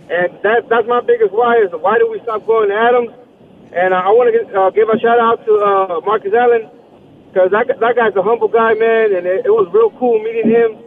[0.10, 3.12] and that that's my biggest why is why do we stop going to Adams?
[3.74, 6.72] And uh, I want to uh, give a shout out to uh, Marcus Allen
[7.28, 10.48] because that, that guy's a humble guy, man, and it, it was real cool meeting
[10.48, 10.80] him.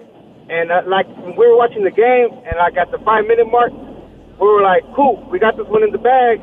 [0.48, 3.70] And uh, like we were watching the game, and like at the five minute mark,
[3.70, 6.42] we were like, "Cool, we got this one in the bag."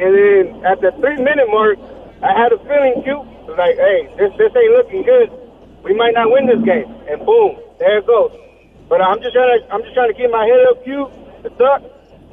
[0.00, 1.76] And then at the three minute mark,
[2.24, 5.28] I had a feeling, was like, "Hey, this this ain't looking good.
[5.84, 8.32] We might not win this game." And boom, there it goes.
[8.90, 11.06] But I'm just trying to I'm just trying to keep my head up, Q.
[11.46, 11.78] It's up.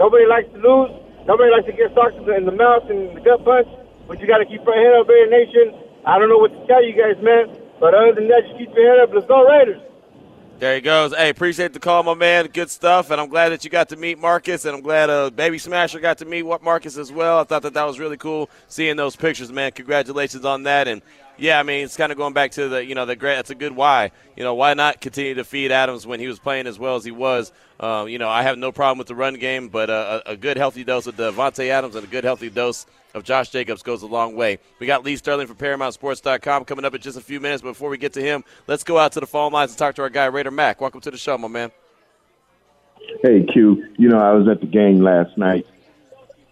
[0.02, 0.90] Nobody likes to lose.
[1.30, 3.70] Nobody likes to get socked in the, mouth and the gut punch.
[4.08, 5.78] But you got to keep your head up, Raider Nation.
[6.06, 7.54] I don't know what to tell you guys, man.
[7.80, 9.14] But other than that, just keep your head up.
[9.14, 9.82] Let's go, Raiders.
[10.58, 11.16] There he goes.
[11.16, 12.48] Hey, appreciate the call, my man.
[12.48, 15.30] Good stuff, and I'm glad that you got to meet Marcus, and I'm glad uh,
[15.30, 17.40] Baby Smasher got to meet Marcus as well.
[17.40, 19.74] I thought that that was really cool seeing those pictures, man.
[19.74, 21.04] Congratulations on that, and
[21.38, 23.36] yeah, I mean it's kind of going back to the you know the great.
[23.36, 24.12] That's a good why.
[24.36, 27.04] You know why not continue to feed Adams when he was playing as well as
[27.04, 27.52] he was.
[27.80, 30.58] Uh, you know I have no problem with the run game, but a, a good
[30.58, 34.08] healthy dose of Davante Adams and a good healthy dose of Josh Jacobs goes a
[34.08, 34.60] long way.
[34.80, 37.62] We got Lee Sterling from ParamountSports.com coming up in just a few minutes.
[37.62, 39.96] But before we get to him, let's go out to the phone lines and talk
[39.96, 40.82] to our guy Raider Mac.
[40.82, 41.72] Welcome to the show, my man.
[43.24, 45.66] Hey Q, you know I was at the game last night,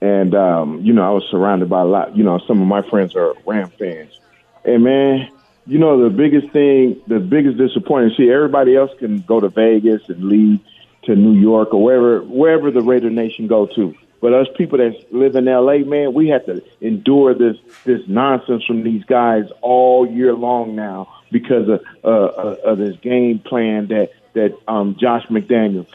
[0.01, 2.15] and um, you know I was surrounded by a lot.
[2.15, 4.19] You know some of my friends are Ram fans,
[4.65, 5.29] and man,
[5.65, 8.17] you know the biggest thing, the biggest disappointment.
[8.17, 10.59] See, everybody else can go to Vegas and leave
[11.03, 13.95] to New York or wherever wherever the Raider Nation go to.
[14.21, 18.63] But us people that live in LA, man, we have to endure this this nonsense
[18.65, 23.87] from these guys all year long now because of uh, uh, of this game plan
[23.87, 25.85] that that um, Josh McDaniel.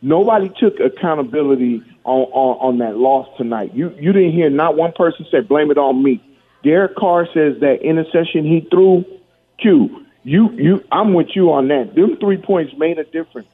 [0.00, 3.74] Nobody took accountability on, on on that loss tonight.
[3.74, 6.20] You you didn't hear not one person say blame it on me.
[6.62, 9.04] Derek Carr says that interception he threw,
[9.58, 10.06] Q.
[10.24, 11.94] You you I'm with you on that.
[11.94, 13.48] Them three points made a difference.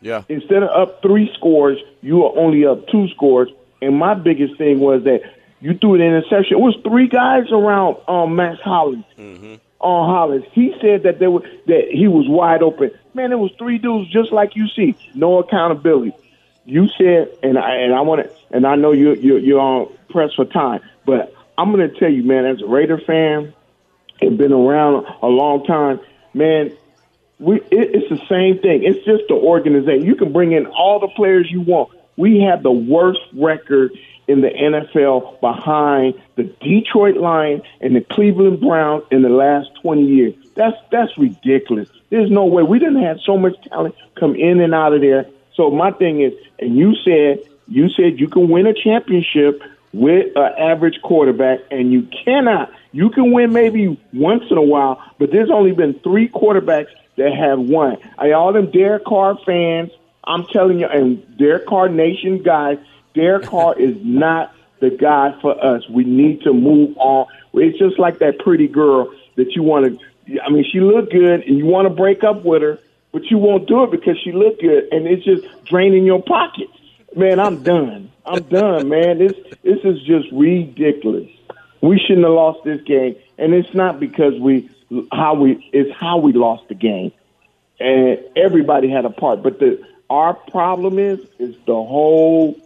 [0.00, 0.22] Yeah.
[0.28, 3.50] Instead of up three scores, you were only up two scores.
[3.82, 5.22] And my biggest thing was that
[5.60, 6.56] you threw an interception.
[6.56, 9.04] It was three guys around um, Max Hollins.
[9.18, 9.54] Mm-hmm.
[9.80, 12.90] On Hollins, he said that there was that he was wide open.
[13.14, 14.94] Man, it was three dudes just like you see.
[15.14, 16.12] No accountability.
[16.66, 19.90] You said, and I and I want to, and I know you you you're on
[20.10, 23.52] press for time, but I'm to tell you, man, as a Raider fan,
[24.22, 26.00] and been around a long time,
[26.32, 26.72] man.
[27.38, 28.84] We it, it's the same thing.
[28.84, 30.04] It's just the organization.
[30.04, 31.90] You can bring in all the players you want.
[32.16, 33.92] We have the worst record
[34.26, 40.04] in the NFL behind the Detroit Lions and the Cleveland Browns in the last 20
[40.04, 40.34] years.
[40.54, 41.88] That's that's ridiculous.
[42.10, 45.26] There's no way we didn't have so much talent come in and out of there.
[45.54, 50.36] So my thing is, and you said you said you can win a championship with
[50.36, 52.72] an average quarterback, and you cannot.
[52.92, 57.32] You can win maybe once in a while, but there's only been three quarterbacks that
[57.34, 57.98] have won.
[58.18, 59.90] I all them Derek Carr fans.
[60.24, 62.78] I'm telling you, and Derek Carr Nation guys,
[63.14, 65.88] Derek Carr is not the guy for us.
[65.88, 67.26] We need to move on.
[67.52, 70.40] It's just like that pretty girl that you want to.
[70.40, 72.78] I mean, she looked good, and you want to break up with her,
[73.12, 76.72] but you won't do it because she looked good, and it's just draining your pockets.
[77.16, 78.10] Man, I'm done.
[78.24, 79.18] I'm done, man.
[79.18, 81.28] This this is just ridiculous.
[81.80, 84.70] We shouldn't have lost this game, and it's not because we
[85.10, 87.12] how we it's how we lost the game,
[87.80, 89.42] and everybody had a part.
[89.42, 92.56] But the our problem is is the whole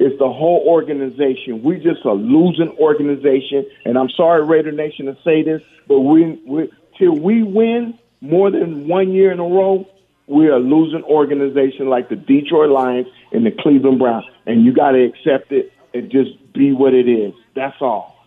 [0.00, 1.62] it's the whole organization.
[1.62, 6.40] We just a losing organization, and I'm sorry, Raider Nation, to say this, but we,
[6.46, 9.86] we till we win more than one year in a row,
[10.30, 14.92] we are losing organization like the Detroit Lions and the Cleveland Browns, and you got
[14.92, 17.34] to accept it and just be what it is.
[17.56, 18.19] That's all.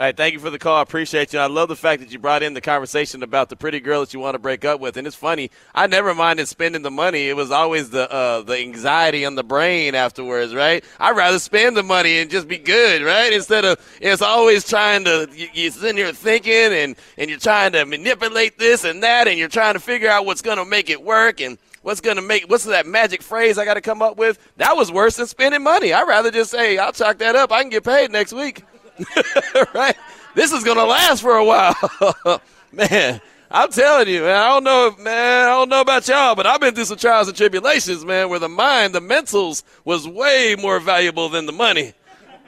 [0.00, 0.78] All right, thank you for the call.
[0.78, 1.38] I appreciate you.
[1.38, 4.12] I love the fact that you brought in the conversation about the pretty girl that
[4.12, 4.96] you want to break up with.
[4.96, 7.28] And it's funny, I never minded spending the money.
[7.28, 10.82] It was always the uh, the anxiety on the brain afterwards, right?
[10.98, 13.32] I'd rather spend the money and just be good, right?
[13.32, 17.70] Instead of it's always trying to you, you're sitting here thinking and and you're trying
[17.70, 20.90] to manipulate this and that, and you're trying to figure out what's going to make
[20.90, 24.02] it work and what's going to make what's that magic phrase I got to come
[24.02, 24.38] up with.
[24.56, 25.92] That was worse than spending money.
[25.92, 27.52] I'd rather just say I'll chalk that up.
[27.52, 28.64] I can get paid next week.
[29.74, 29.96] right?
[30.34, 32.40] This is gonna last for a while,
[32.72, 33.20] man.
[33.54, 34.34] I'm telling you, man.
[34.34, 35.44] I don't know, man.
[35.44, 38.30] I don't know about y'all, but I've been through some trials and tribulations, man.
[38.30, 41.92] Where the mind, the mentals, was way more valuable than the money.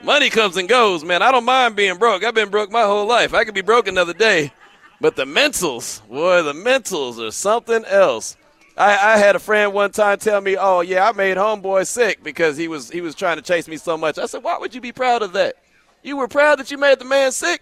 [0.03, 1.21] Money comes and goes, man.
[1.21, 2.25] I don't mind being broke.
[2.25, 3.35] I've been broke my whole life.
[3.35, 4.53] I could be broke another day,
[4.99, 8.37] but the mentals, boy, the mentals are something else.
[8.77, 12.25] I, I had a friend one time tell me, "Oh yeah, I made homeboy sick
[12.25, 14.75] because he was he was trying to chase me so much." I said, "Why would
[14.75, 15.57] you be proud of that?
[16.05, 17.61] You were proud that you made the man sick.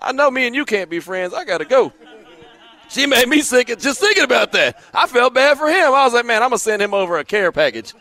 [0.00, 1.32] I know me and you can't be friends.
[1.32, 1.92] I gotta go."
[2.88, 4.82] She made me sick just thinking about that.
[4.94, 5.92] I felt bad for him.
[5.92, 7.92] I was like, man, I'm gonna send him over a care package.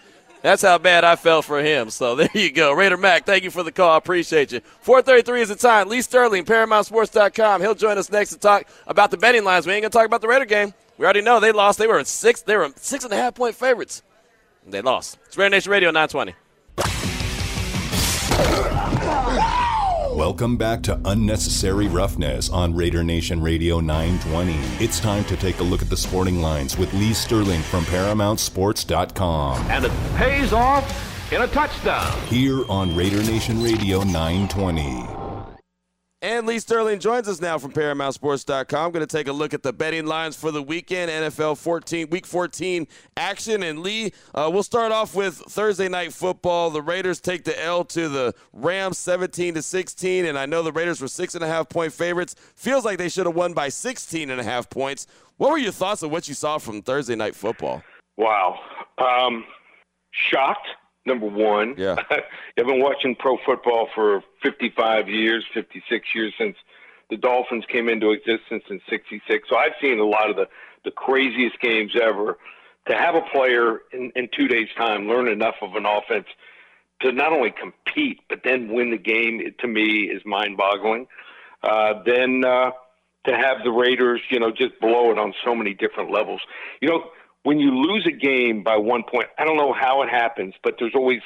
[0.41, 1.89] That's how bad I felt for him.
[1.89, 2.71] So there you go.
[2.71, 3.91] Raider Mac, thank you for the call.
[3.91, 4.61] I appreciate you.
[4.81, 5.89] 433 is the time.
[5.89, 7.61] Lee Sterling, ParamountSports.com.
[7.61, 9.67] He'll join us next to talk about the betting lines.
[9.67, 10.73] We ain't gonna talk about the Raider game.
[10.97, 11.77] We already know they lost.
[11.77, 12.41] They were six.
[12.41, 14.03] They were six and a half point favorites.
[14.65, 15.17] They lost.
[15.25, 16.33] It's Raider Nation Radio 920.
[20.17, 24.55] Welcome back to Unnecessary Roughness on Raider Nation Radio 920.
[24.83, 29.69] It's time to take a look at the sporting lines with Lee Sterling from ParamountSports.com.
[29.69, 32.19] And it pays off in a touchdown.
[32.29, 35.16] Here on Raider Nation Radio 920.
[36.23, 38.91] And Lee Sterling joins us now from ParamountSports.com.
[38.91, 42.25] Going to take a look at the betting lines for the weekend, NFL 14, Week
[42.25, 43.61] 14 action.
[43.61, 46.71] And Lee, uh, we'll start off with Thursday night football.
[46.71, 50.25] The Raiders take the L to the Rams, 17 to 16.
[50.25, 52.35] And I know the Raiders were six and a half point favorites.
[52.55, 55.05] Feels like they should have won by 16 and a half points.
[55.37, 57.83] What were your thoughts of what you saw from Thursday night football?
[58.17, 58.59] Wow,
[58.97, 59.45] um,
[60.09, 60.67] shocked
[61.07, 61.73] number one.
[61.77, 61.95] Yeah.
[62.11, 66.55] I've been watching pro football for 55 years, 56 years since
[67.09, 69.47] the Dolphins came into existence in 66.
[69.49, 70.47] So I've seen a lot of the,
[70.83, 72.37] the craziest games ever.
[72.89, 76.27] To have a player in, in two days' time learn enough of an offense
[77.01, 81.07] to not only compete, but then win the game, it, to me, is mind boggling.
[81.63, 82.71] Uh, then uh,
[83.25, 86.41] to have the Raiders, you know, just blow it on so many different levels.
[86.81, 87.03] You know,
[87.47, 90.75] when you lose a game by one point, I don't know how it happens, but
[90.79, 91.21] there's always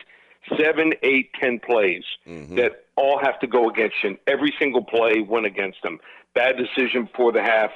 [0.61, 2.55] seven, eight, ten plays Mm-hmm.
[2.57, 4.09] that all have to go against you.
[4.11, 5.99] And Every single play went against them.
[6.35, 7.71] Bad decision before the half,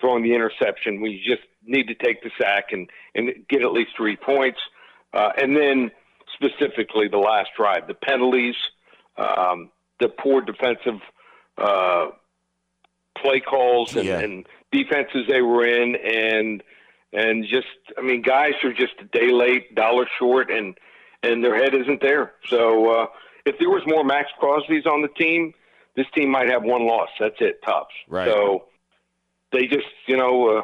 [0.00, 1.00] throwing the interception.
[1.00, 4.60] We just need to take the sack and, and get at least three points.
[5.12, 5.90] Uh, and then
[6.34, 8.54] specifically the last drive, the penalties,
[9.16, 11.00] um, the poor defensive
[11.56, 12.06] uh,
[13.20, 14.20] play calls and, Yeah.
[14.20, 16.62] and defenses they were in, and
[17.12, 17.66] and just
[17.96, 20.76] I mean, guys are just a day late, dollar short, and
[21.22, 22.32] and their head isn't there.
[22.48, 23.06] So uh,
[23.44, 25.52] if there was more Maxx Crosby's on the team,
[25.96, 27.08] this team might have one loss.
[27.18, 27.94] That's it, tops.
[28.08, 28.28] Right.
[28.28, 28.66] So
[29.52, 30.62] they just, you know, uh,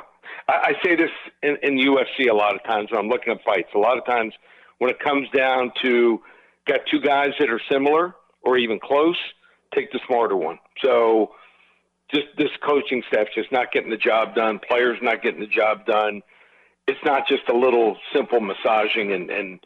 [0.48, 1.11] I, I say this
[1.42, 3.70] in, in UFC a lot of times when I'm looking at fights.
[3.74, 4.35] A lot of times
[4.78, 6.20] when it comes down to
[6.66, 9.16] got two guys that are similar or even close,
[9.74, 10.59] take the smarter one.
[10.83, 11.33] So
[12.12, 15.87] just this coaching staff just not getting the job done, players not getting the job
[15.87, 16.22] done.
[16.87, 19.61] It's not just a little simple massaging and and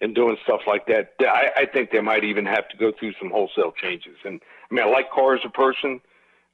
[0.00, 1.12] and doing stuff like that.
[1.20, 4.16] I, I think they might even have to go through some wholesale changes.
[4.24, 6.00] And I mean, I like Carr as a person,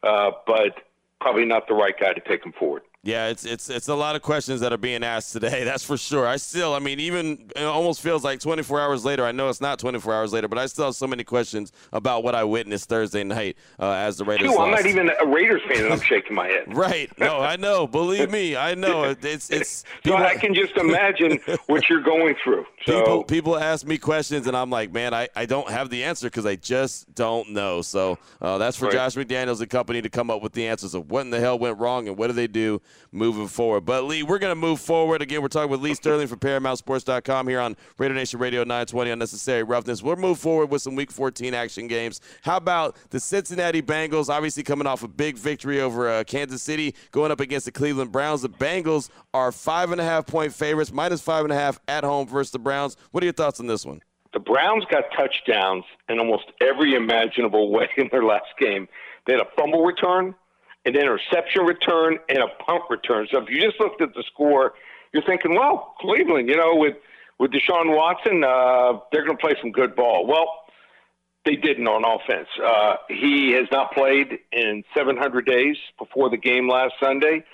[0.02, 0.82] uh, but
[1.20, 2.82] probably not the right guy to take him forward.
[3.06, 5.62] Yeah, it's it's it's a lot of questions that are being asked today.
[5.70, 6.26] That's for sure.
[6.26, 9.24] I still, I mean, even it almost feels like 24 hours later.
[9.24, 12.24] I know it's not 24 hours later, but I still have so many questions about
[12.24, 14.50] what I witnessed Thursday night uh, as the Raiders.
[14.58, 16.64] I'm not even a Raiders fan, and I'm shaking my head.
[16.76, 17.10] Right?
[17.18, 17.86] No, I know.
[17.86, 19.04] Believe me, I know.
[19.10, 19.84] It- It's it's.
[20.04, 21.38] So I can just imagine
[21.68, 22.66] what you're going through.
[22.86, 26.02] So People, people ask me questions, and I'm like, man, I, I don't have the
[26.04, 27.82] answer because I just don't know.
[27.82, 28.94] So uh, that's for Right.
[28.94, 31.58] Josh McDaniels and company to come up with the answers of what in the hell
[31.58, 32.80] went wrong and what do they do
[33.12, 33.82] moving forward.
[33.82, 35.22] But Lee, we're going to move forward.
[35.22, 39.62] Again, we're talking with Lee Sterling from ParamountSports.com here on Raider Nation Radio 920 Unnecessary
[39.62, 40.02] Roughness.
[40.02, 42.20] We'll move forward with some Week 14 action games.
[42.42, 46.94] How about the Cincinnati Bengals, obviously coming off a big victory over uh, Kansas City,
[47.10, 48.42] going up against the Cleveland Browns.
[48.42, 52.04] The Bengals are five and a half point favorites, minus five and a half at
[52.04, 52.96] home versus the Browns.
[53.12, 54.00] What are your thoughts on this one?
[54.36, 58.86] the Browns got touchdowns in almost every imaginable way in their last game.
[59.24, 60.34] They had a fumble return,
[60.86, 63.26] an interception return, and a punt return.
[63.30, 64.74] So if you just looked at the score,
[65.12, 66.96] you're thinking, well, Cleveland, you know, with
[67.38, 70.26] with Deshaun Watson, uh, they're going to play some good ball.
[70.26, 70.48] Well,
[71.44, 72.48] they didn't on offense.
[72.64, 77.44] Uh, he has not played in 700 days before the game last Sunday,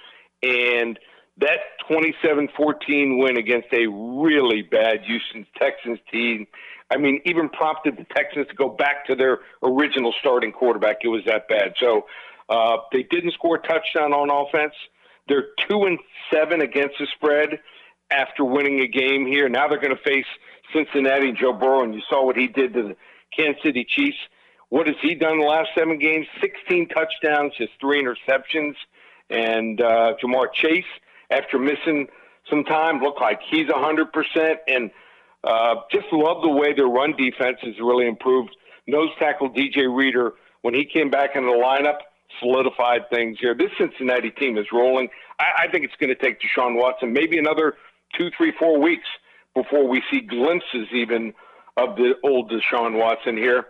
[0.43, 0.99] and
[1.39, 1.59] that
[1.91, 6.47] 27-14 win against a really bad Houston Texans team,
[6.91, 10.99] I mean, even prompted the Texans to go back to their original starting quarterback.
[11.03, 11.75] It was that bad.
[11.79, 12.07] So
[12.53, 14.75] uh, they didn't score a touchdown on offense.
[15.27, 15.99] They're two and
[16.31, 17.61] seven against the spread
[18.11, 19.49] after winning a game here.
[19.49, 20.27] Now they're going to face
[20.75, 22.97] Cincinnati Joe Burrow, and you saw what he did to the
[23.35, 24.19] Kansas City Chiefs.
[24.69, 26.27] What has he done in the last seven games?
[26.43, 28.75] 16 touchdowns, just three interceptions.
[29.31, 30.85] And uh, Ja'Marr Chase,
[31.31, 32.09] after missing
[32.51, 34.57] some time, looked like he's 100%.
[34.69, 34.91] And
[35.43, 38.55] uh, just love the way their run defense has really improved.
[38.87, 41.99] Nose tackle DJ Reader, when he came back into the lineup,
[42.41, 43.55] solidified things here.
[43.55, 45.09] This Cincinnati team is rolling.
[45.39, 47.75] I, I think it's going to take Deshaun Watson maybe another
[48.17, 49.07] two, three, four weeks
[49.55, 51.35] before we see glimpses even
[51.77, 53.67] of the old Deshaun Watson here.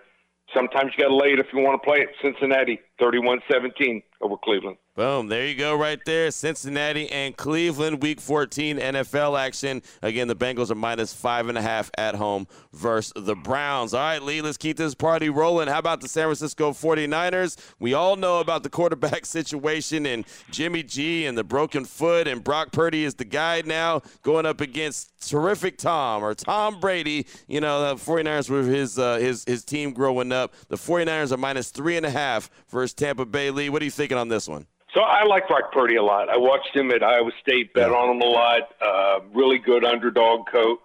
[0.55, 2.11] Sometimes you got to lay it if you want to play it.
[2.21, 4.77] Cincinnati, 31 17 over Cleveland.
[4.95, 5.29] Boom.
[5.29, 6.31] There you go, right there.
[6.31, 9.81] Cincinnati and Cleveland, week 14 NFL action.
[10.03, 13.95] Again, the Bengals are minus five and a half at home versus the Browns.
[13.95, 15.69] All right, Lee, let's keep this party rolling.
[15.69, 17.57] How about the San Francisco 49ers?
[17.81, 22.45] We all know about the quarterback situation and Jimmy G and the broken foot, and
[22.45, 27.25] Brock Purdy is the guy now going up against terrific Tom or Tom Brady.
[27.49, 30.53] You know, the 49ers were his, uh, his, his team growing up.
[30.69, 33.51] The 49ers are minus three and a half versus Tampa Bay.
[33.51, 34.67] Lee, what are you thinking on this one?
[34.95, 36.29] So I like Brock Purdy a lot.
[36.29, 38.63] I watched him at Iowa State, bet on him a lot.
[38.81, 40.81] Uh, really good underdog coach,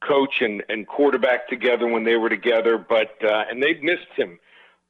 [0.00, 2.78] coach and, and quarterback together when they were together.
[2.78, 4.38] But uh, and they've missed him.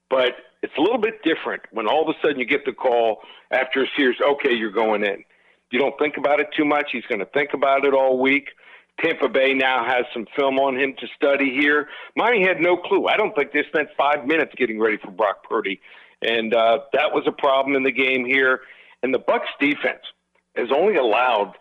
[0.08, 3.22] But it's a little bit different when all of a sudden you get the call
[3.50, 4.18] after a series.
[4.20, 5.24] Okay, you're going in.
[5.70, 6.90] You don't think about it too much.
[6.92, 8.50] He's going to think about it all week.
[9.00, 11.88] Tampa Bay now has some film on him to study here.
[12.16, 13.06] Miami had no clue.
[13.06, 15.80] I don't think they spent five minutes getting ready for Brock Purdy
[16.22, 18.60] and uh, that was a problem in the game here.
[19.02, 20.02] And the Bucs defense
[20.56, 21.54] has only allowed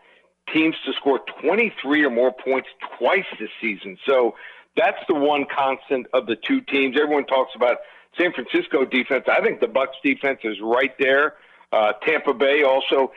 [0.53, 3.97] teams to score 23 or more points twice this season.
[4.07, 4.35] So
[4.75, 6.97] that's the one constant of the two teams.
[6.99, 7.77] Everyone talks about
[8.17, 9.25] San Francisco defense.
[9.27, 11.35] I think the Bucs defense is right there.
[11.71, 13.11] Uh, Tampa Bay also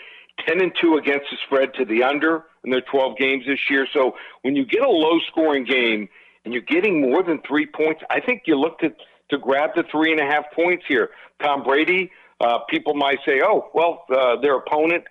[0.46, 3.86] 10 and 2 against the spread to the under in their 12 games this year.
[3.92, 6.08] So when you get a low scoring game
[6.44, 8.92] and you're getting more than three points, I think you look to
[9.30, 11.10] to grab the three and a half points here.
[11.42, 12.10] Tom Brady,
[12.40, 15.04] uh, people might say, oh, well, uh, their opponent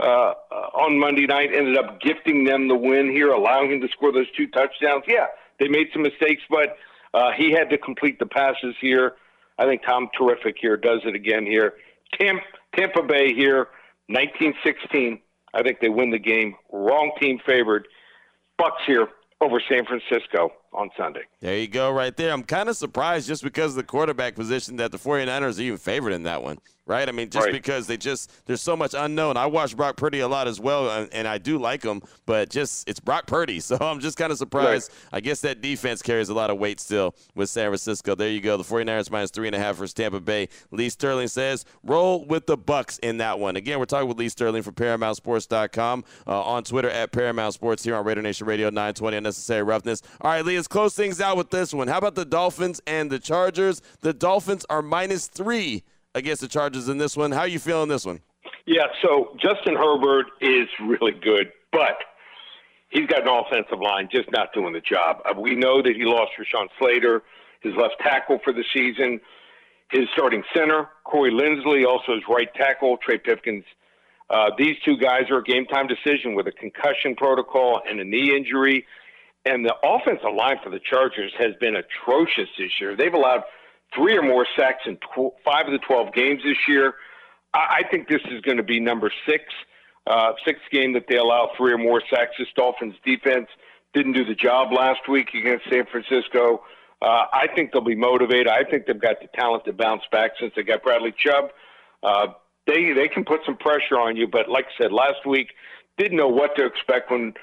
[0.00, 0.34] uh, uh,
[0.74, 4.30] on Monday night ended up gifting them the win here, allowing him to score those
[4.36, 5.04] two touchdowns.
[5.06, 5.26] Yeah,
[5.60, 6.76] they made some mistakes, but
[7.12, 9.14] uh, he had to complete the passes here.
[9.58, 11.74] I think Tom Terrific here does it again here.
[12.18, 12.42] Tampa,
[12.74, 13.68] Tampa Bay here,
[14.08, 15.20] 1916.
[15.54, 16.56] I think they win the game.
[16.72, 17.86] Wrong team favored.
[18.60, 19.08] Bucs here
[19.40, 21.22] over San Francisco on Sunday.
[21.40, 22.32] There you go, right there.
[22.32, 25.78] I'm kind of surprised just because of the quarterback position that the 49ers are even
[25.78, 27.08] favored in that one, right?
[27.08, 27.52] I mean, just Right.
[27.52, 29.36] because they just, there's so much unknown.
[29.36, 32.50] I watch Brock Purdy a lot as well, and, and I do like him, but
[32.50, 33.60] just, it's Brock Purdy.
[33.64, 34.90] So I'm just kind of surprised.
[35.12, 38.14] I guess that defense carries a lot of weight still with San Francisco.
[38.14, 38.56] There you go.
[38.56, 40.48] The 49ers minus three and a half versus Tampa Bay.
[40.70, 43.56] Lee Sterling says, roll with the Bucs in that one.
[43.56, 47.96] Again, we're talking with Lee Sterling from ParamountSports.com uh, on Twitter at Paramount Sports here
[47.96, 50.02] on Raider Nation Radio 920 Unnecessary Roughness.
[50.20, 51.88] All right, Lee, let's close things out with this one.
[51.88, 53.82] How about the Dolphins and the Chargers?
[54.00, 55.82] The Dolphins are minus three
[56.14, 57.32] against the Chargers in this one.
[57.32, 58.20] How are you feeling this one?
[58.64, 61.98] Yeah, so Justin Herbert is really good, but
[62.88, 65.18] he's got an offensive line just not doing the job.
[65.28, 67.22] Uh, we know that he lost Rashawn Slater,
[67.60, 69.20] his left tackle for the season,
[69.90, 73.64] his starting center, Corey Linsley, also his right tackle, Trey Pipkins.
[74.30, 78.04] Uh, these two guys are a game time decision with a concussion protocol and a
[78.04, 78.86] knee injury.
[79.46, 82.96] And the offensive line for the Chargers has been atrocious this year.
[82.96, 83.42] They've allowed
[83.94, 86.94] three or more sacks in tw- five of the 12 games this year.
[87.52, 89.44] I, I think this is going to be number six,
[90.06, 92.32] uh, sixth game that they allow three or more sacks.
[92.38, 93.48] This Dolphins defense
[93.92, 96.64] didn't do the job last week against San Francisco.
[97.02, 98.48] Uh, I think they'll be motivated.
[98.48, 101.50] I think they've got the talent to bounce back since they got Bradley Chubb.
[102.02, 102.28] Uh,
[102.66, 105.48] they they can put some pressure on you, but like I said last week,
[105.98, 107.34] didn't know what to expect when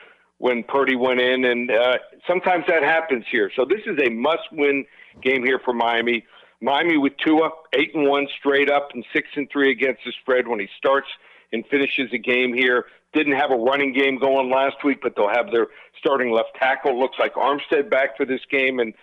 [0.41, 3.51] when Purdy went in, and uh, sometimes that happens here.
[3.55, 4.85] So this is a must-win
[5.21, 6.25] game here for Miami.
[6.61, 10.47] Miami with Tua, eight and one straight up, and six and three against the spread
[10.47, 11.07] when he starts
[11.53, 12.85] and finishes the game here.
[13.13, 15.67] Didn't have a running game going last week, but they'll have their
[15.99, 16.99] starting left tackle.
[16.99, 18.95] Looks like Armstead back for this game, and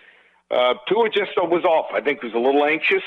[0.50, 1.86] uh, Tua just was off.
[1.94, 3.04] I think he was a little anxious,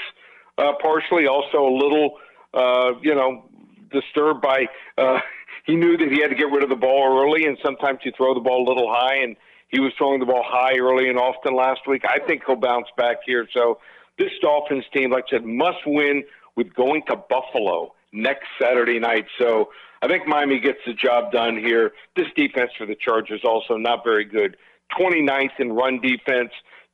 [0.58, 2.18] uh, partially, also a little,
[2.54, 3.50] uh, you know,
[3.92, 4.68] disturbed by.
[4.98, 5.20] Uh,
[5.66, 8.12] he knew that he had to get rid of the ball early, and sometimes you
[8.16, 9.36] throw the ball a little high, and
[9.70, 12.04] he was throwing the ball high early and often last week.
[12.06, 13.48] I think he'll bounce back here.
[13.54, 13.80] So
[14.18, 16.24] this Dolphins team, like I said, must win
[16.56, 19.26] with going to Buffalo next Saturday night.
[19.40, 19.70] So
[20.02, 21.94] I think Miami gets the job done here.
[22.16, 24.58] This defense for the Chargers also not very good.
[25.00, 26.52] 29th in run defense,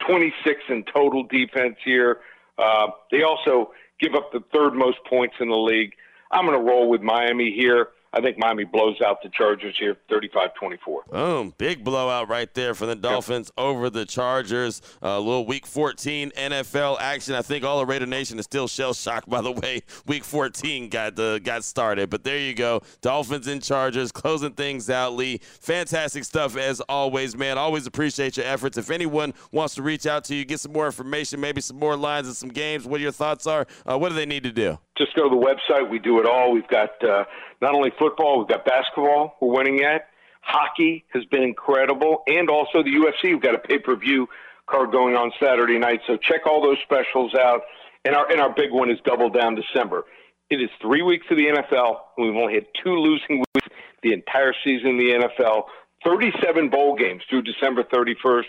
[0.08, 2.20] 26th in total defense here.
[2.58, 5.94] Uh, they also give up the third most points in the league.
[6.32, 7.90] I'm going to roll with Miami here.
[8.14, 11.12] I think Miami blows out the Chargers here 35-24.
[11.12, 11.54] Boom.
[11.58, 14.82] Big blowout right there for the Dolphins over the Chargers.
[15.02, 17.36] A uh, little week 14 NFL action.
[17.36, 20.90] I think all of Raider Nation is still shell shocked by the way week 14
[20.90, 22.10] got uh, got started.
[22.10, 22.82] But there you go.
[23.02, 25.40] Dolphins and Chargers closing things out, Lee.
[25.60, 27.58] Fantastic stuff as always, man.
[27.58, 28.78] Always appreciate your efforts.
[28.78, 31.96] If anyone wants to reach out to you, get some more information, maybe some more
[31.98, 34.80] lines and some games, what your thoughts are, uh, what do they need to do?
[34.98, 35.90] Just go to the website.
[35.90, 36.52] We do it all.
[36.52, 37.26] We've got uh,
[37.62, 40.10] not only football, we've got basketball we're winning at.
[40.42, 42.24] Hockey has been incredible.
[42.28, 43.32] And also the UFC.
[43.34, 44.28] We've got a pay per view
[44.68, 46.02] card going on Saturday night.
[46.08, 47.62] So check all those specials out.
[48.06, 50.06] And our, and our big one is Double Down December.
[50.50, 53.68] It is three weeks of the NFL, and we've only had two losing weeks
[54.02, 55.64] the entire season in the NFL.
[56.06, 58.46] 37 bowl games through December 31st,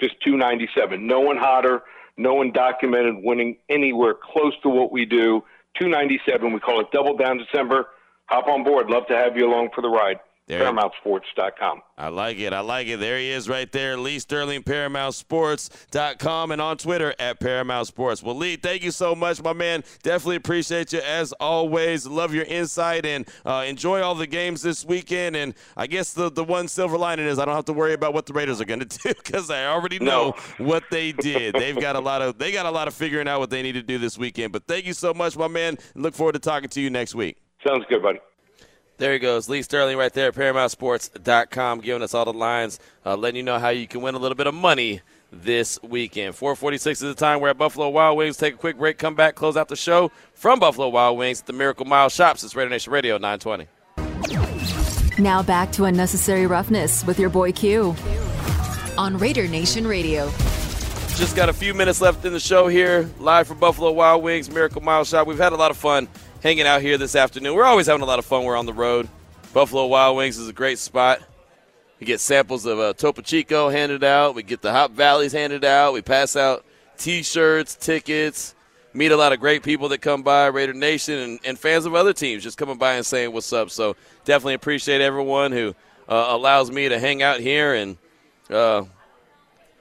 [0.00, 1.06] just 297.
[1.06, 1.82] No one hotter,
[2.16, 5.44] no one documented winning anywhere close to what we do.
[5.78, 6.52] 297.
[6.52, 7.86] We call it Double Down December.
[8.26, 8.88] Hop on board.
[8.88, 10.16] Love to have you along for the ride.
[10.48, 10.60] There.
[10.60, 11.82] ParamountSports.com.
[11.98, 12.52] I like it.
[12.52, 13.00] I like it.
[13.00, 13.96] There he is right there.
[13.96, 18.22] Lee Sterling, ParamountSports.com, and on Twitter at Paramount Sports.
[18.22, 19.82] Well, Lee, thank you so much, my man.
[20.02, 22.06] Definitely appreciate you as always.
[22.06, 25.34] Love your insight and uh, enjoy all the games this weekend.
[25.36, 28.14] And I guess the, the one silver lining is I don't have to worry about
[28.14, 30.64] what the Raiders are going to do because I already know No.
[30.64, 31.54] what they did.
[31.56, 33.72] They've got a lot of they got a lot of figuring out what they need
[33.72, 34.52] to do this weekend.
[34.52, 35.76] But thank you so much, my man.
[35.94, 37.38] Look forward to talking to you next week.
[37.66, 38.20] Sounds good, buddy.
[38.98, 43.14] There he goes, Lee Sterling right there at ParamountSports.com, giving us all the lines, uh,
[43.14, 46.34] letting you know how you can win a little bit of money this weekend.
[46.34, 47.40] 446 is the time.
[47.40, 48.38] We're at Buffalo Wild Wings.
[48.38, 51.46] Take a quick break, come back, close out the show from Buffalo Wild Wings at
[51.46, 52.42] the Miracle Mile Shops.
[52.42, 53.68] It's Raider Nation Radio 920.
[55.18, 57.94] Now back to Unnecessary Roughness with your boy Q.
[58.96, 60.30] On Raider Nation Radio.
[61.16, 64.50] Just got a few minutes left in the show here, live from Buffalo Wild Wings,
[64.50, 65.26] Miracle Mile Shop.
[65.26, 66.08] We've had a lot of fun
[66.46, 67.56] hanging out here this afternoon.
[67.56, 68.44] We're always having a lot of fun.
[68.44, 69.08] We're on the road.
[69.52, 71.20] Buffalo Wild Wings is a great spot.
[71.98, 74.36] We get samples of uh, Topo Chico handed out.
[74.36, 75.92] We get the Hop Valleys handed out.
[75.92, 76.64] We pass out
[76.98, 78.54] T-shirts, tickets.
[78.94, 81.96] Meet a lot of great people that come by, Raider Nation, and, and fans of
[81.96, 83.70] other teams just coming by and saying what's up.
[83.70, 85.74] So definitely appreciate everyone who
[86.08, 87.96] uh, allows me to hang out here and
[88.50, 88.84] uh,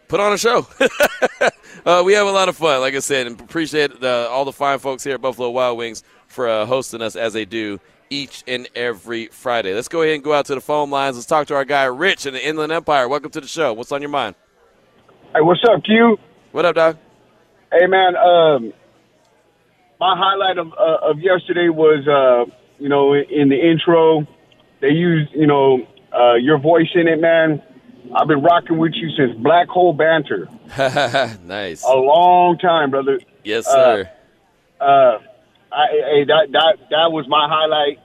[0.07, 0.67] put on a show.
[1.85, 4.79] uh, we have a lot of fun, like I said, and appreciate all the fine
[4.79, 6.03] folks here at Buffalo Wild Wings
[6.35, 7.79] for uh, hosting us as they do
[8.09, 9.73] each and every Friday.
[9.73, 11.15] Let's go ahead and go out to the phone lines.
[11.15, 13.07] Let's talk to our guy Rich in the Inland Empire.
[13.07, 13.73] Welcome to the show.
[13.73, 14.35] What's on your mind?
[15.33, 16.17] Hey, what's up, Q?
[16.51, 16.97] What up, Doc?
[17.71, 18.15] Hey, man.
[18.15, 18.73] Um,
[19.99, 24.27] my highlight of uh, of yesterday was, uh, you know, in the intro,
[24.81, 25.79] they used, you know,
[26.13, 27.61] uh, your voice in it, man.
[28.13, 30.47] I've been rocking with you since Black Hole Banter.
[31.43, 31.83] nice.
[31.83, 33.19] A long time, brother.
[33.43, 34.09] Yes, sir.
[34.79, 35.19] Uh, uh,
[35.75, 37.99] I, that that that was my highlight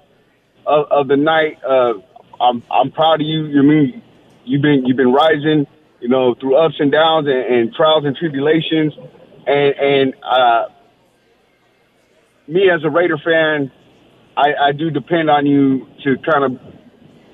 [0.67, 1.59] of, of the night.
[1.63, 1.95] Uh,
[2.41, 3.47] I'm I'm proud of you.
[3.47, 4.03] You mean
[4.45, 5.67] you've been you've been rising,
[6.01, 8.93] you know, through ups and downs and, and trials and tribulations,
[9.47, 10.67] and and uh,
[12.49, 13.71] me as a Raider fan,
[14.37, 16.61] I, I do depend on you to kind of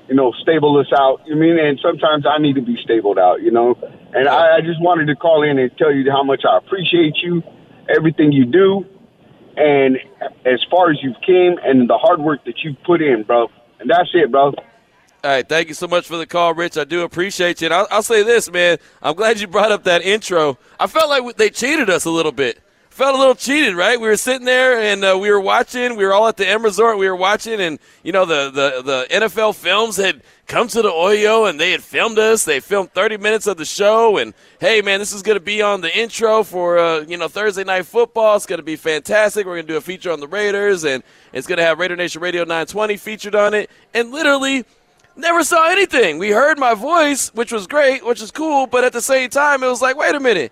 [0.09, 1.23] you know stable us out.
[1.27, 3.41] You mean, and sometimes I need to be stabled out.
[3.41, 3.75] You know,
[4.13, 7.17] and I, I just wanted to call in and tell you how much I appreciate
[7.23, 7.43] you,
[7.89, 8.85] everything you do
[9.57, 9.97] and
[10.45, 13.49] as far as you've came and the hard work that you've put in, bro.
[13.81, 14.53] And that's it, bro.
[15.25, 16.77] All right, thank you so much for the call, Rich.
[16.77, 17.67] I do appreciate you.
[17.67, 18.79] And I'll, I'll say this, man.
[19.03, 20.59] I'm glad you brought up that intro.
[20.79, 22.61] I felt like they cheated us a little bit.
[22.97, 24.01] Felt a little cheated, right?
[24.01, 25.97] We were sitting there and uh, we were watching.
[25.97, 26.97] We were all at the M Resort.
[26.97, 30.89] We were watching, and you know the the the NFL films had come to the
[30.89, 32.47] Oyo and they had filmed us.
[32.47, 35.61] They filmed 30 minutes of the show, and hey, man, this is going to be
[35.61, 38.35] on the intro for uh, you know Thursday night football.
[38.35, 39.45] It's going to be fantastic.
[39.45, 41.03] We're going to do a feature on the Raiders, and
[41.35, 43.69] it's going to have Raider Nation Radio 920 featured on it.
[43.93, 44.65] And literally,
[45.15, 46.17] never saw anything.
[46.17, 49.63] We heard my voice, which was great, which is cool, but at the same time,
[49.63, 50.51] it was like, wait a minute,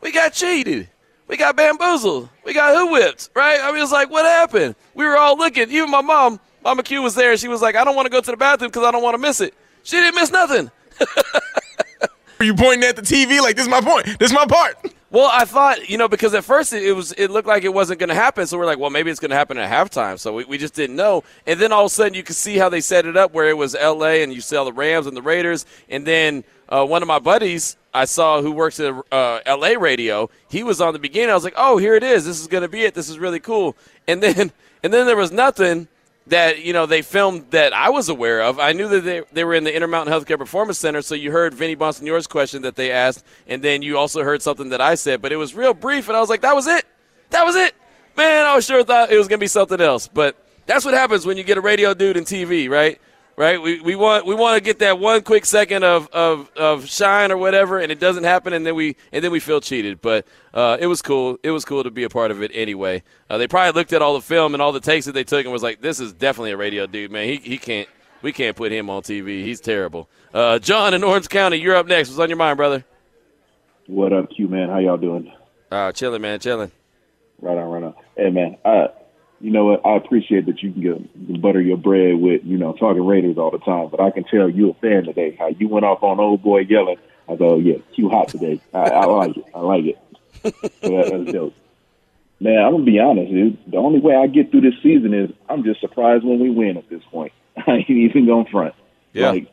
[0.00, 0.88] we got cheated.
[1.32, 2.28] We got bamboozled.
[2.44, 3.58] We got who whipped, right?
[3.58, 4.74] I mean, it was like, what happened?
[4.92, 5.70] We were all looking.
[5.70, 8.10] Even my mom, Mama Q, was there, and she was like, I don't want to
[8.10, 9.54] go to the bathroom because I don't want to miss it.
[9.82, 10.70] She didn't miss nothing.
[12.38, 14.18] Are you pointing at the TV like this is my point?
[14.18, 14.76] This is my part.
[15.10, 18.00] Well, I thought, you know, because at first it, was it looked like it wasn't
[18.00, 20.18] going to happen, so we're like, well, maybe it's going to happen at halftime.
[20.18, 21.24] So we, we just didn't know.
[21.46, 23.48] And then all of a sudden, you could see how they set it up, where
[23.48, 24.22] it was L.A.
[24.22, 27.76] and you saw the Rams and the Raiders, and then uh, one of my buddies
[27.92, 29.76] I saw who works at uh, L.A.
[29.76, 31.30] radio, he was on the beginning.
[31.30, 32.24] I was like, oh, here it is.
[32.24, 32.94] This is going to be it.
[32.94, 33.76] This is really cool.
[34.08, 34.52] And then
[34.82, 35.88] and then there was nothing
[36.28, 38.58] that you know they filmed that I was aware of.
[38.58, 41.52] I knew that they, they were in the Intermountain Healthcare Performance Center, so you heard
[41.52, 45.20] Vinny Bonsignore's question that they asked, and then you also heard something that I said,
[45.20, 46.86] but it was real brief, and I was like, that was it,
[47.30, 47.74] that was it,
[48.16, 48.46] man.
[48.46, 51.36] I was sure thought it was gonna be something else, but That's what happens when
[51.36, 53.00] you get a radio dude in TV, right?
[53.34, 53.60] Right?
[53.60, 57.32] We, we want we want to get that one quick second of, of, of shine
[57.32, 60.02] or whatever, and it doesn't happen, and then we and then we feel cheated.
[60.02, 61.38] But uh, it was cool.
[61.42, 63.02] It was cool to be a part of it anyway.
[63.30, 65.44] Uh, they probably looked at all the film and all the takes that they took
[65.44, 67.26] and was like, "This is definitely a radio dude, man.
[67.26, 67.88] He he can't
[68.20, 69.42] we can't put him on TV.
[69.42, 72.10] He's terrible." Uh, John in Orange County, you're up next.
[72.10, 72.84] What's on your mind, brother?
[73.86, 74.68] What up, Q man?
[74.68, 75.32] How y'all doing?
[75.70, 76.70] Uh, chilling, man, chilling.
[77.40, 77.94] Right on, right on.
[78.16, 78.88] Hey man, I,
[79.42, 79.84] you know what?
[79.84, 83.04] I appreciate that you can get you can butter your bread with you know talking
[83.04, 85.36] Raiders all the time, but I can tell you a fan today.
[85.36, 86.98] How you went off on old boy yelling.
[87.28, 88.60] I go, yeah, Q hot today.
[88.72, 89.44] I, I like it.
[89.52, 89.98] I like it.
[90.44, 90.50] So
[90.90, 91.54] that, that's dope.
[92.38, 93.58] Man, I'm gonna be honest, dude.
[93.66, 96.76] The only way I get through this season is I'm just surprised when we win
[96.76, 97.32] at this point.
[97.56, 98.76] I ain't even going front.
[99.12, 99.30] Yeah.
[99.30, 99.48] Like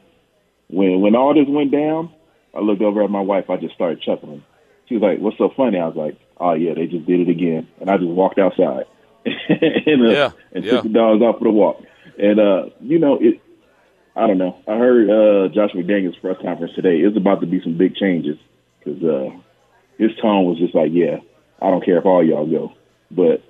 [0.68, 2.14] when when all this went down,
[2.54, 3.50] I looked over at my wife.
[3.50, 4.44] I just started chuckling.
[4.86, 7.30] She was like, "What's so funny?" I was like, "Oh yeah, they just did it
[7.30, 8.86] again." And I just walked outside
[9.50, 10.72] and, uh, Yeah, and yeah.
[10.72, 11.82] took the dogs out for the walk.
[12.18, 13.42] And uh, you know, it.
[14.16, 14.58] I don't know.
[14.68, 16.98] I heard uh, Josh McDaniel's press conference today.
[16.98, 18.38] It's about to be some big changes
[18.80, 19.30] because uh,
[19.98, 21.18] his tone was just like, "Yeah,
[21.62, 22.74] I don't care if all y'all go,
[23.12, 23.42] but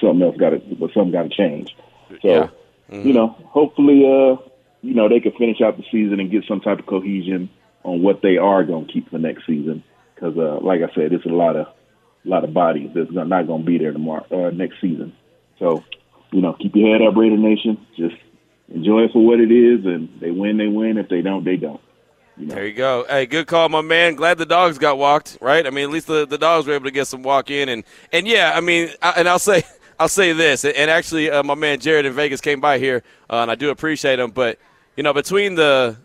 [0.00, 1.76] something else got to, but something got to change."
[2.22, 2.48] So, Yeah.
[2.90, 3.08] Mm-hmm.
[3.08, 4.36] you know, hopefully, uh,
[4.82, 7.50] you know, they can finish out the season and get some type of cohesion
[7.82, 9.82] on what they are going to keep for next season.
[10.14, 13.46] Because, uh, like I said, it's a lot of, a lot of bodies that's not
[13.46, 15.12] going to be there tomorrow, uh, next season.
[15.58, 15.84] So,
[16.32, 17.86] you know, keep your head up, Raider Nation.
[17.96, 18.16] Just
[18.68, 20.98] enjoy it for what it is, and they win, they win.
[20.98, 21.80] If they don't, they don't.
[22.38, 23.06] There you go.
[23.08, 24.14] Hey, good call, my man.
[24.14, 25.66] Glad the dogs got walked, right?
[25.66, 27.82] I mean, at least the, the dogs were able to get some walk in, and
[28.12, 29.62] and yeah, I mean, I, and I'll say
[29.98, 33.36] I'll say this, and actually, uh, my man Jared in Vegas came by here, uh,
[33.36, 34.58] and I do appreciate him, but
[34.96, 35.96] you know, between the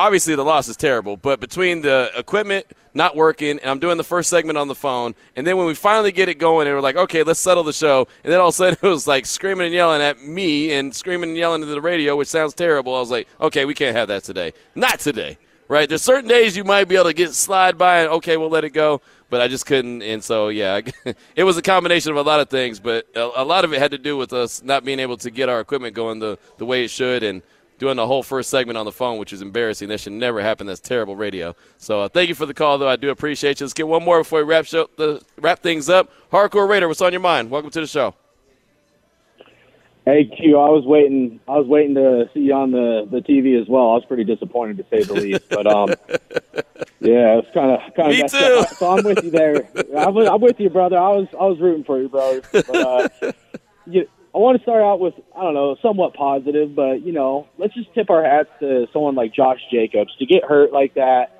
[0.00, 4.04] obviously the loss is terrible, but between the equipment not working, and I'm doing the
[4.04, 6.80] first segment on the phone, and then when we finally get it going, and we're
[6.80, 9.26] like, okay, let's settle the show, and then all of a sudden it was like
[9.26, 12.96] screaming and yelling at me and screaming and yelling into the radio, which sounds terrible.
[12.96, 14.54] I was like, okay, we can't have that today.
[14.74, 15.36] Not today,
[15.68, 15.88] right?
[15.88, 18.64] There's certain days you might be able to get slide by, and okay, we'll let
[18.64, 20.80] it go, but I just couldn't, and so yeah,
[21.36, 23.90] it was a combination of a lot of things, but a, lot of it had
[23.90, 26.84] to do with us not being able to get our equipment going the the way
[26.84, 27.42] it should, and
[27.80, 29.88] doing the whole first segment on the phone, which is embarrassing.
[29.88, 30.66] That should never happen.
[30.68, 31.56] That's terrible radio.
[31.78, 32.88] So uh, thank you for the call, though.
[32.88, 33.66] I do appreciate you.
[33.66, 36.12] Let's get one more before we wrap show, the, wrap things up.
[36.30, 37.50] Hardcore Raider, what's on your mind?
[37.50, 38.14] Welcome to the show.
[40.06, 41.40] Hey Q, I was waiting.
[41.46, 43.90] I was waiting to see you on the the TV as well.
[43.90, 45.90] I was pretty disappointed to say the least, but um,
[47.00, 48.16] yeah, it's kind of kind of.
[48.16, 48.56] Me messed too.
[48.60, 48.68] Up.
[48.70, 49.68] So I'm with you there.
[49.96, 50.96] I'm with, I'm with you, brother.
[50.96, 52.40] I was I was rooting for you, brother.
[52.50, 53.08] But, uh,
[53.86, 57.48] you, I want to start out with I don't know, somewhat positive, but you know,
[57.58, 61.36] let's just tip our hats to someone like Josh Jacobs to get hurt like that.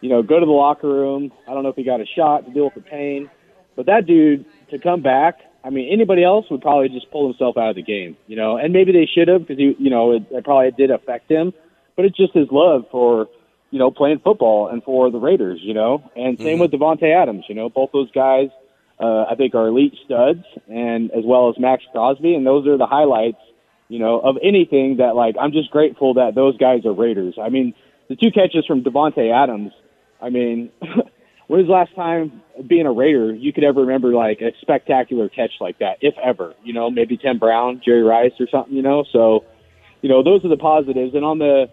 [0.00, 1.32] You know, go to the locker room.
[1.46, 3.30] I don't know if he got a shot to deal with the pain,
[3.76, 5.38] but that dude to come back.
[5.64, 8.56] I mean, anybody else would probably just pull himself out of the game, you know,
[8.56, 11.52] and maybe they should have because he, you know, it, it probably did affect him.
[11.94, 13.28] But it's just his love for,
[13.70, 16.62] you know, playing football and for the Raiders, you know, and same mm-hmm.
[16.62, 18.48] with Davante Adams, you know, both those guys,
[19.00, 22.76] uh, I think are elite studs, and as well as Maxx Crosby, and those are
[22.78, 23.38] the highlights,
[23.88, 27.34] you know, of anything that like I'm just grateful that those guys are Raiders.
[27.40, 27.74] I mean,
[28.08, 29.72] the two catches from Davante Adams.
[30.20, 34.40] I mean, when was the last time being a Raider you could ever remember like
[34.40, 36.54] a spectacular catch like that, if ever?
[36.62, 38.74] You know, maybe Tim Brown, Jerry Rice, or something.
[38.74, 39.44] You know, so
[40.00, 41.14] you know those are the positives.
[41.14, 41.70] And on the,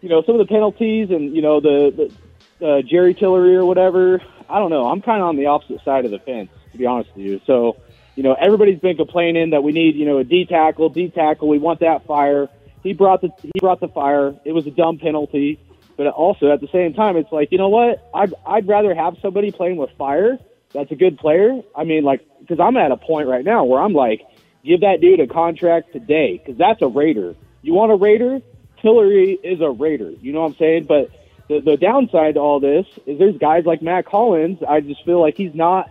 [0.00, 2.27] you know, some of the penalties and you know the, the
[2.62, 4.22] uh, Jerry Tillery or whatever.
[4.48, 4.86] I don't know.
[4.86, 7.40] I'm kind of on the opposite side of the fence, to be honest with you.
[7.46, 7.76] So,
[8.16, 11.48] you know, everybody's been complaining that we need, you know, a D tackle, D tackle.
[11.48, 12.48] We want that fire.
[12.82, 14.34] He brought the he brought the fire.
[14.44, 15.60] It was a dumb penalty,
[15.96, 18.08] but also at the same time, it's like, you know what?
[18.14, 20.38] I'd I'd rather have somebody playing with fire.
[20.72, 21.60] That's a good player.
[21.76, 24.22] I mean, like, because I'm at a point right now where I'm like,
[24.64, 27.34] give that dude a contract today, because that's a Raider.
[27.62, 28.40] You want a Raider?
[28.80, 30.10] Tillery is a Raider.
[30.20, 30.84] You know what I'm saying?
[30.84, 31.10] But
[31.48, 34.58] the, the downside to all this is there's guys like Mack Hollins.
[34.66, 35.90] I just feel like he's not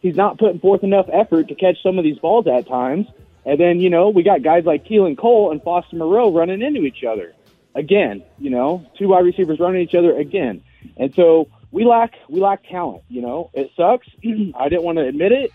[0.00, 3.06] he's not putting forth enough effort to catch some of these balls at times.
[3.44, 6.82] And then you know we got guys like Keelan Cole and Foster Moreau running into
[6.82, 7.34] each other
[7.74, 8.22] again.
[8.38, 10.62] You know, two wide receivers running each other again.
[10.96, 13.02] And so we lack we lack talent.
[13.08, 14.08] You know, it sucks.
[14.54, 15.52] I didn't want to admit it.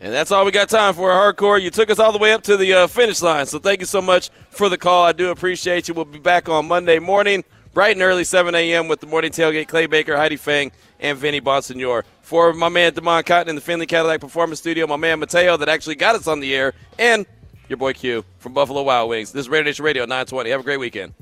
[0.00, 1.62] And that's all we got time for, Hardcore.
[1.62, 3.86] You took us all the way up to the uh, finish line, so thank you
[3.86, 5.02] so much for the call.
[5.02, 5.94] I do appreciate you.
[5.94, 7.42] We'll be back on Monday morning,
[7.74, 8.88] bright and early, 7 a.m.
[8.88, 9.68] with the morning tailgate.
[9.68, 10.70] Clay Baker, Heidi Fang,
[11.00, 12.04] and Vinny Bonsignore.
[12.22, 15.68] For my man Damon Cotton in the Findlay Cadillac Performance Studio, my man Mateo that
[15.68, 17.26] actually got us on the air, and
[17.68, 19.32] your boy Q from Buffalo Wild Wings.
[19.32, 20.50] This is Radio Nation Radio 920.
[20.50, 21.14] Have a great weekend.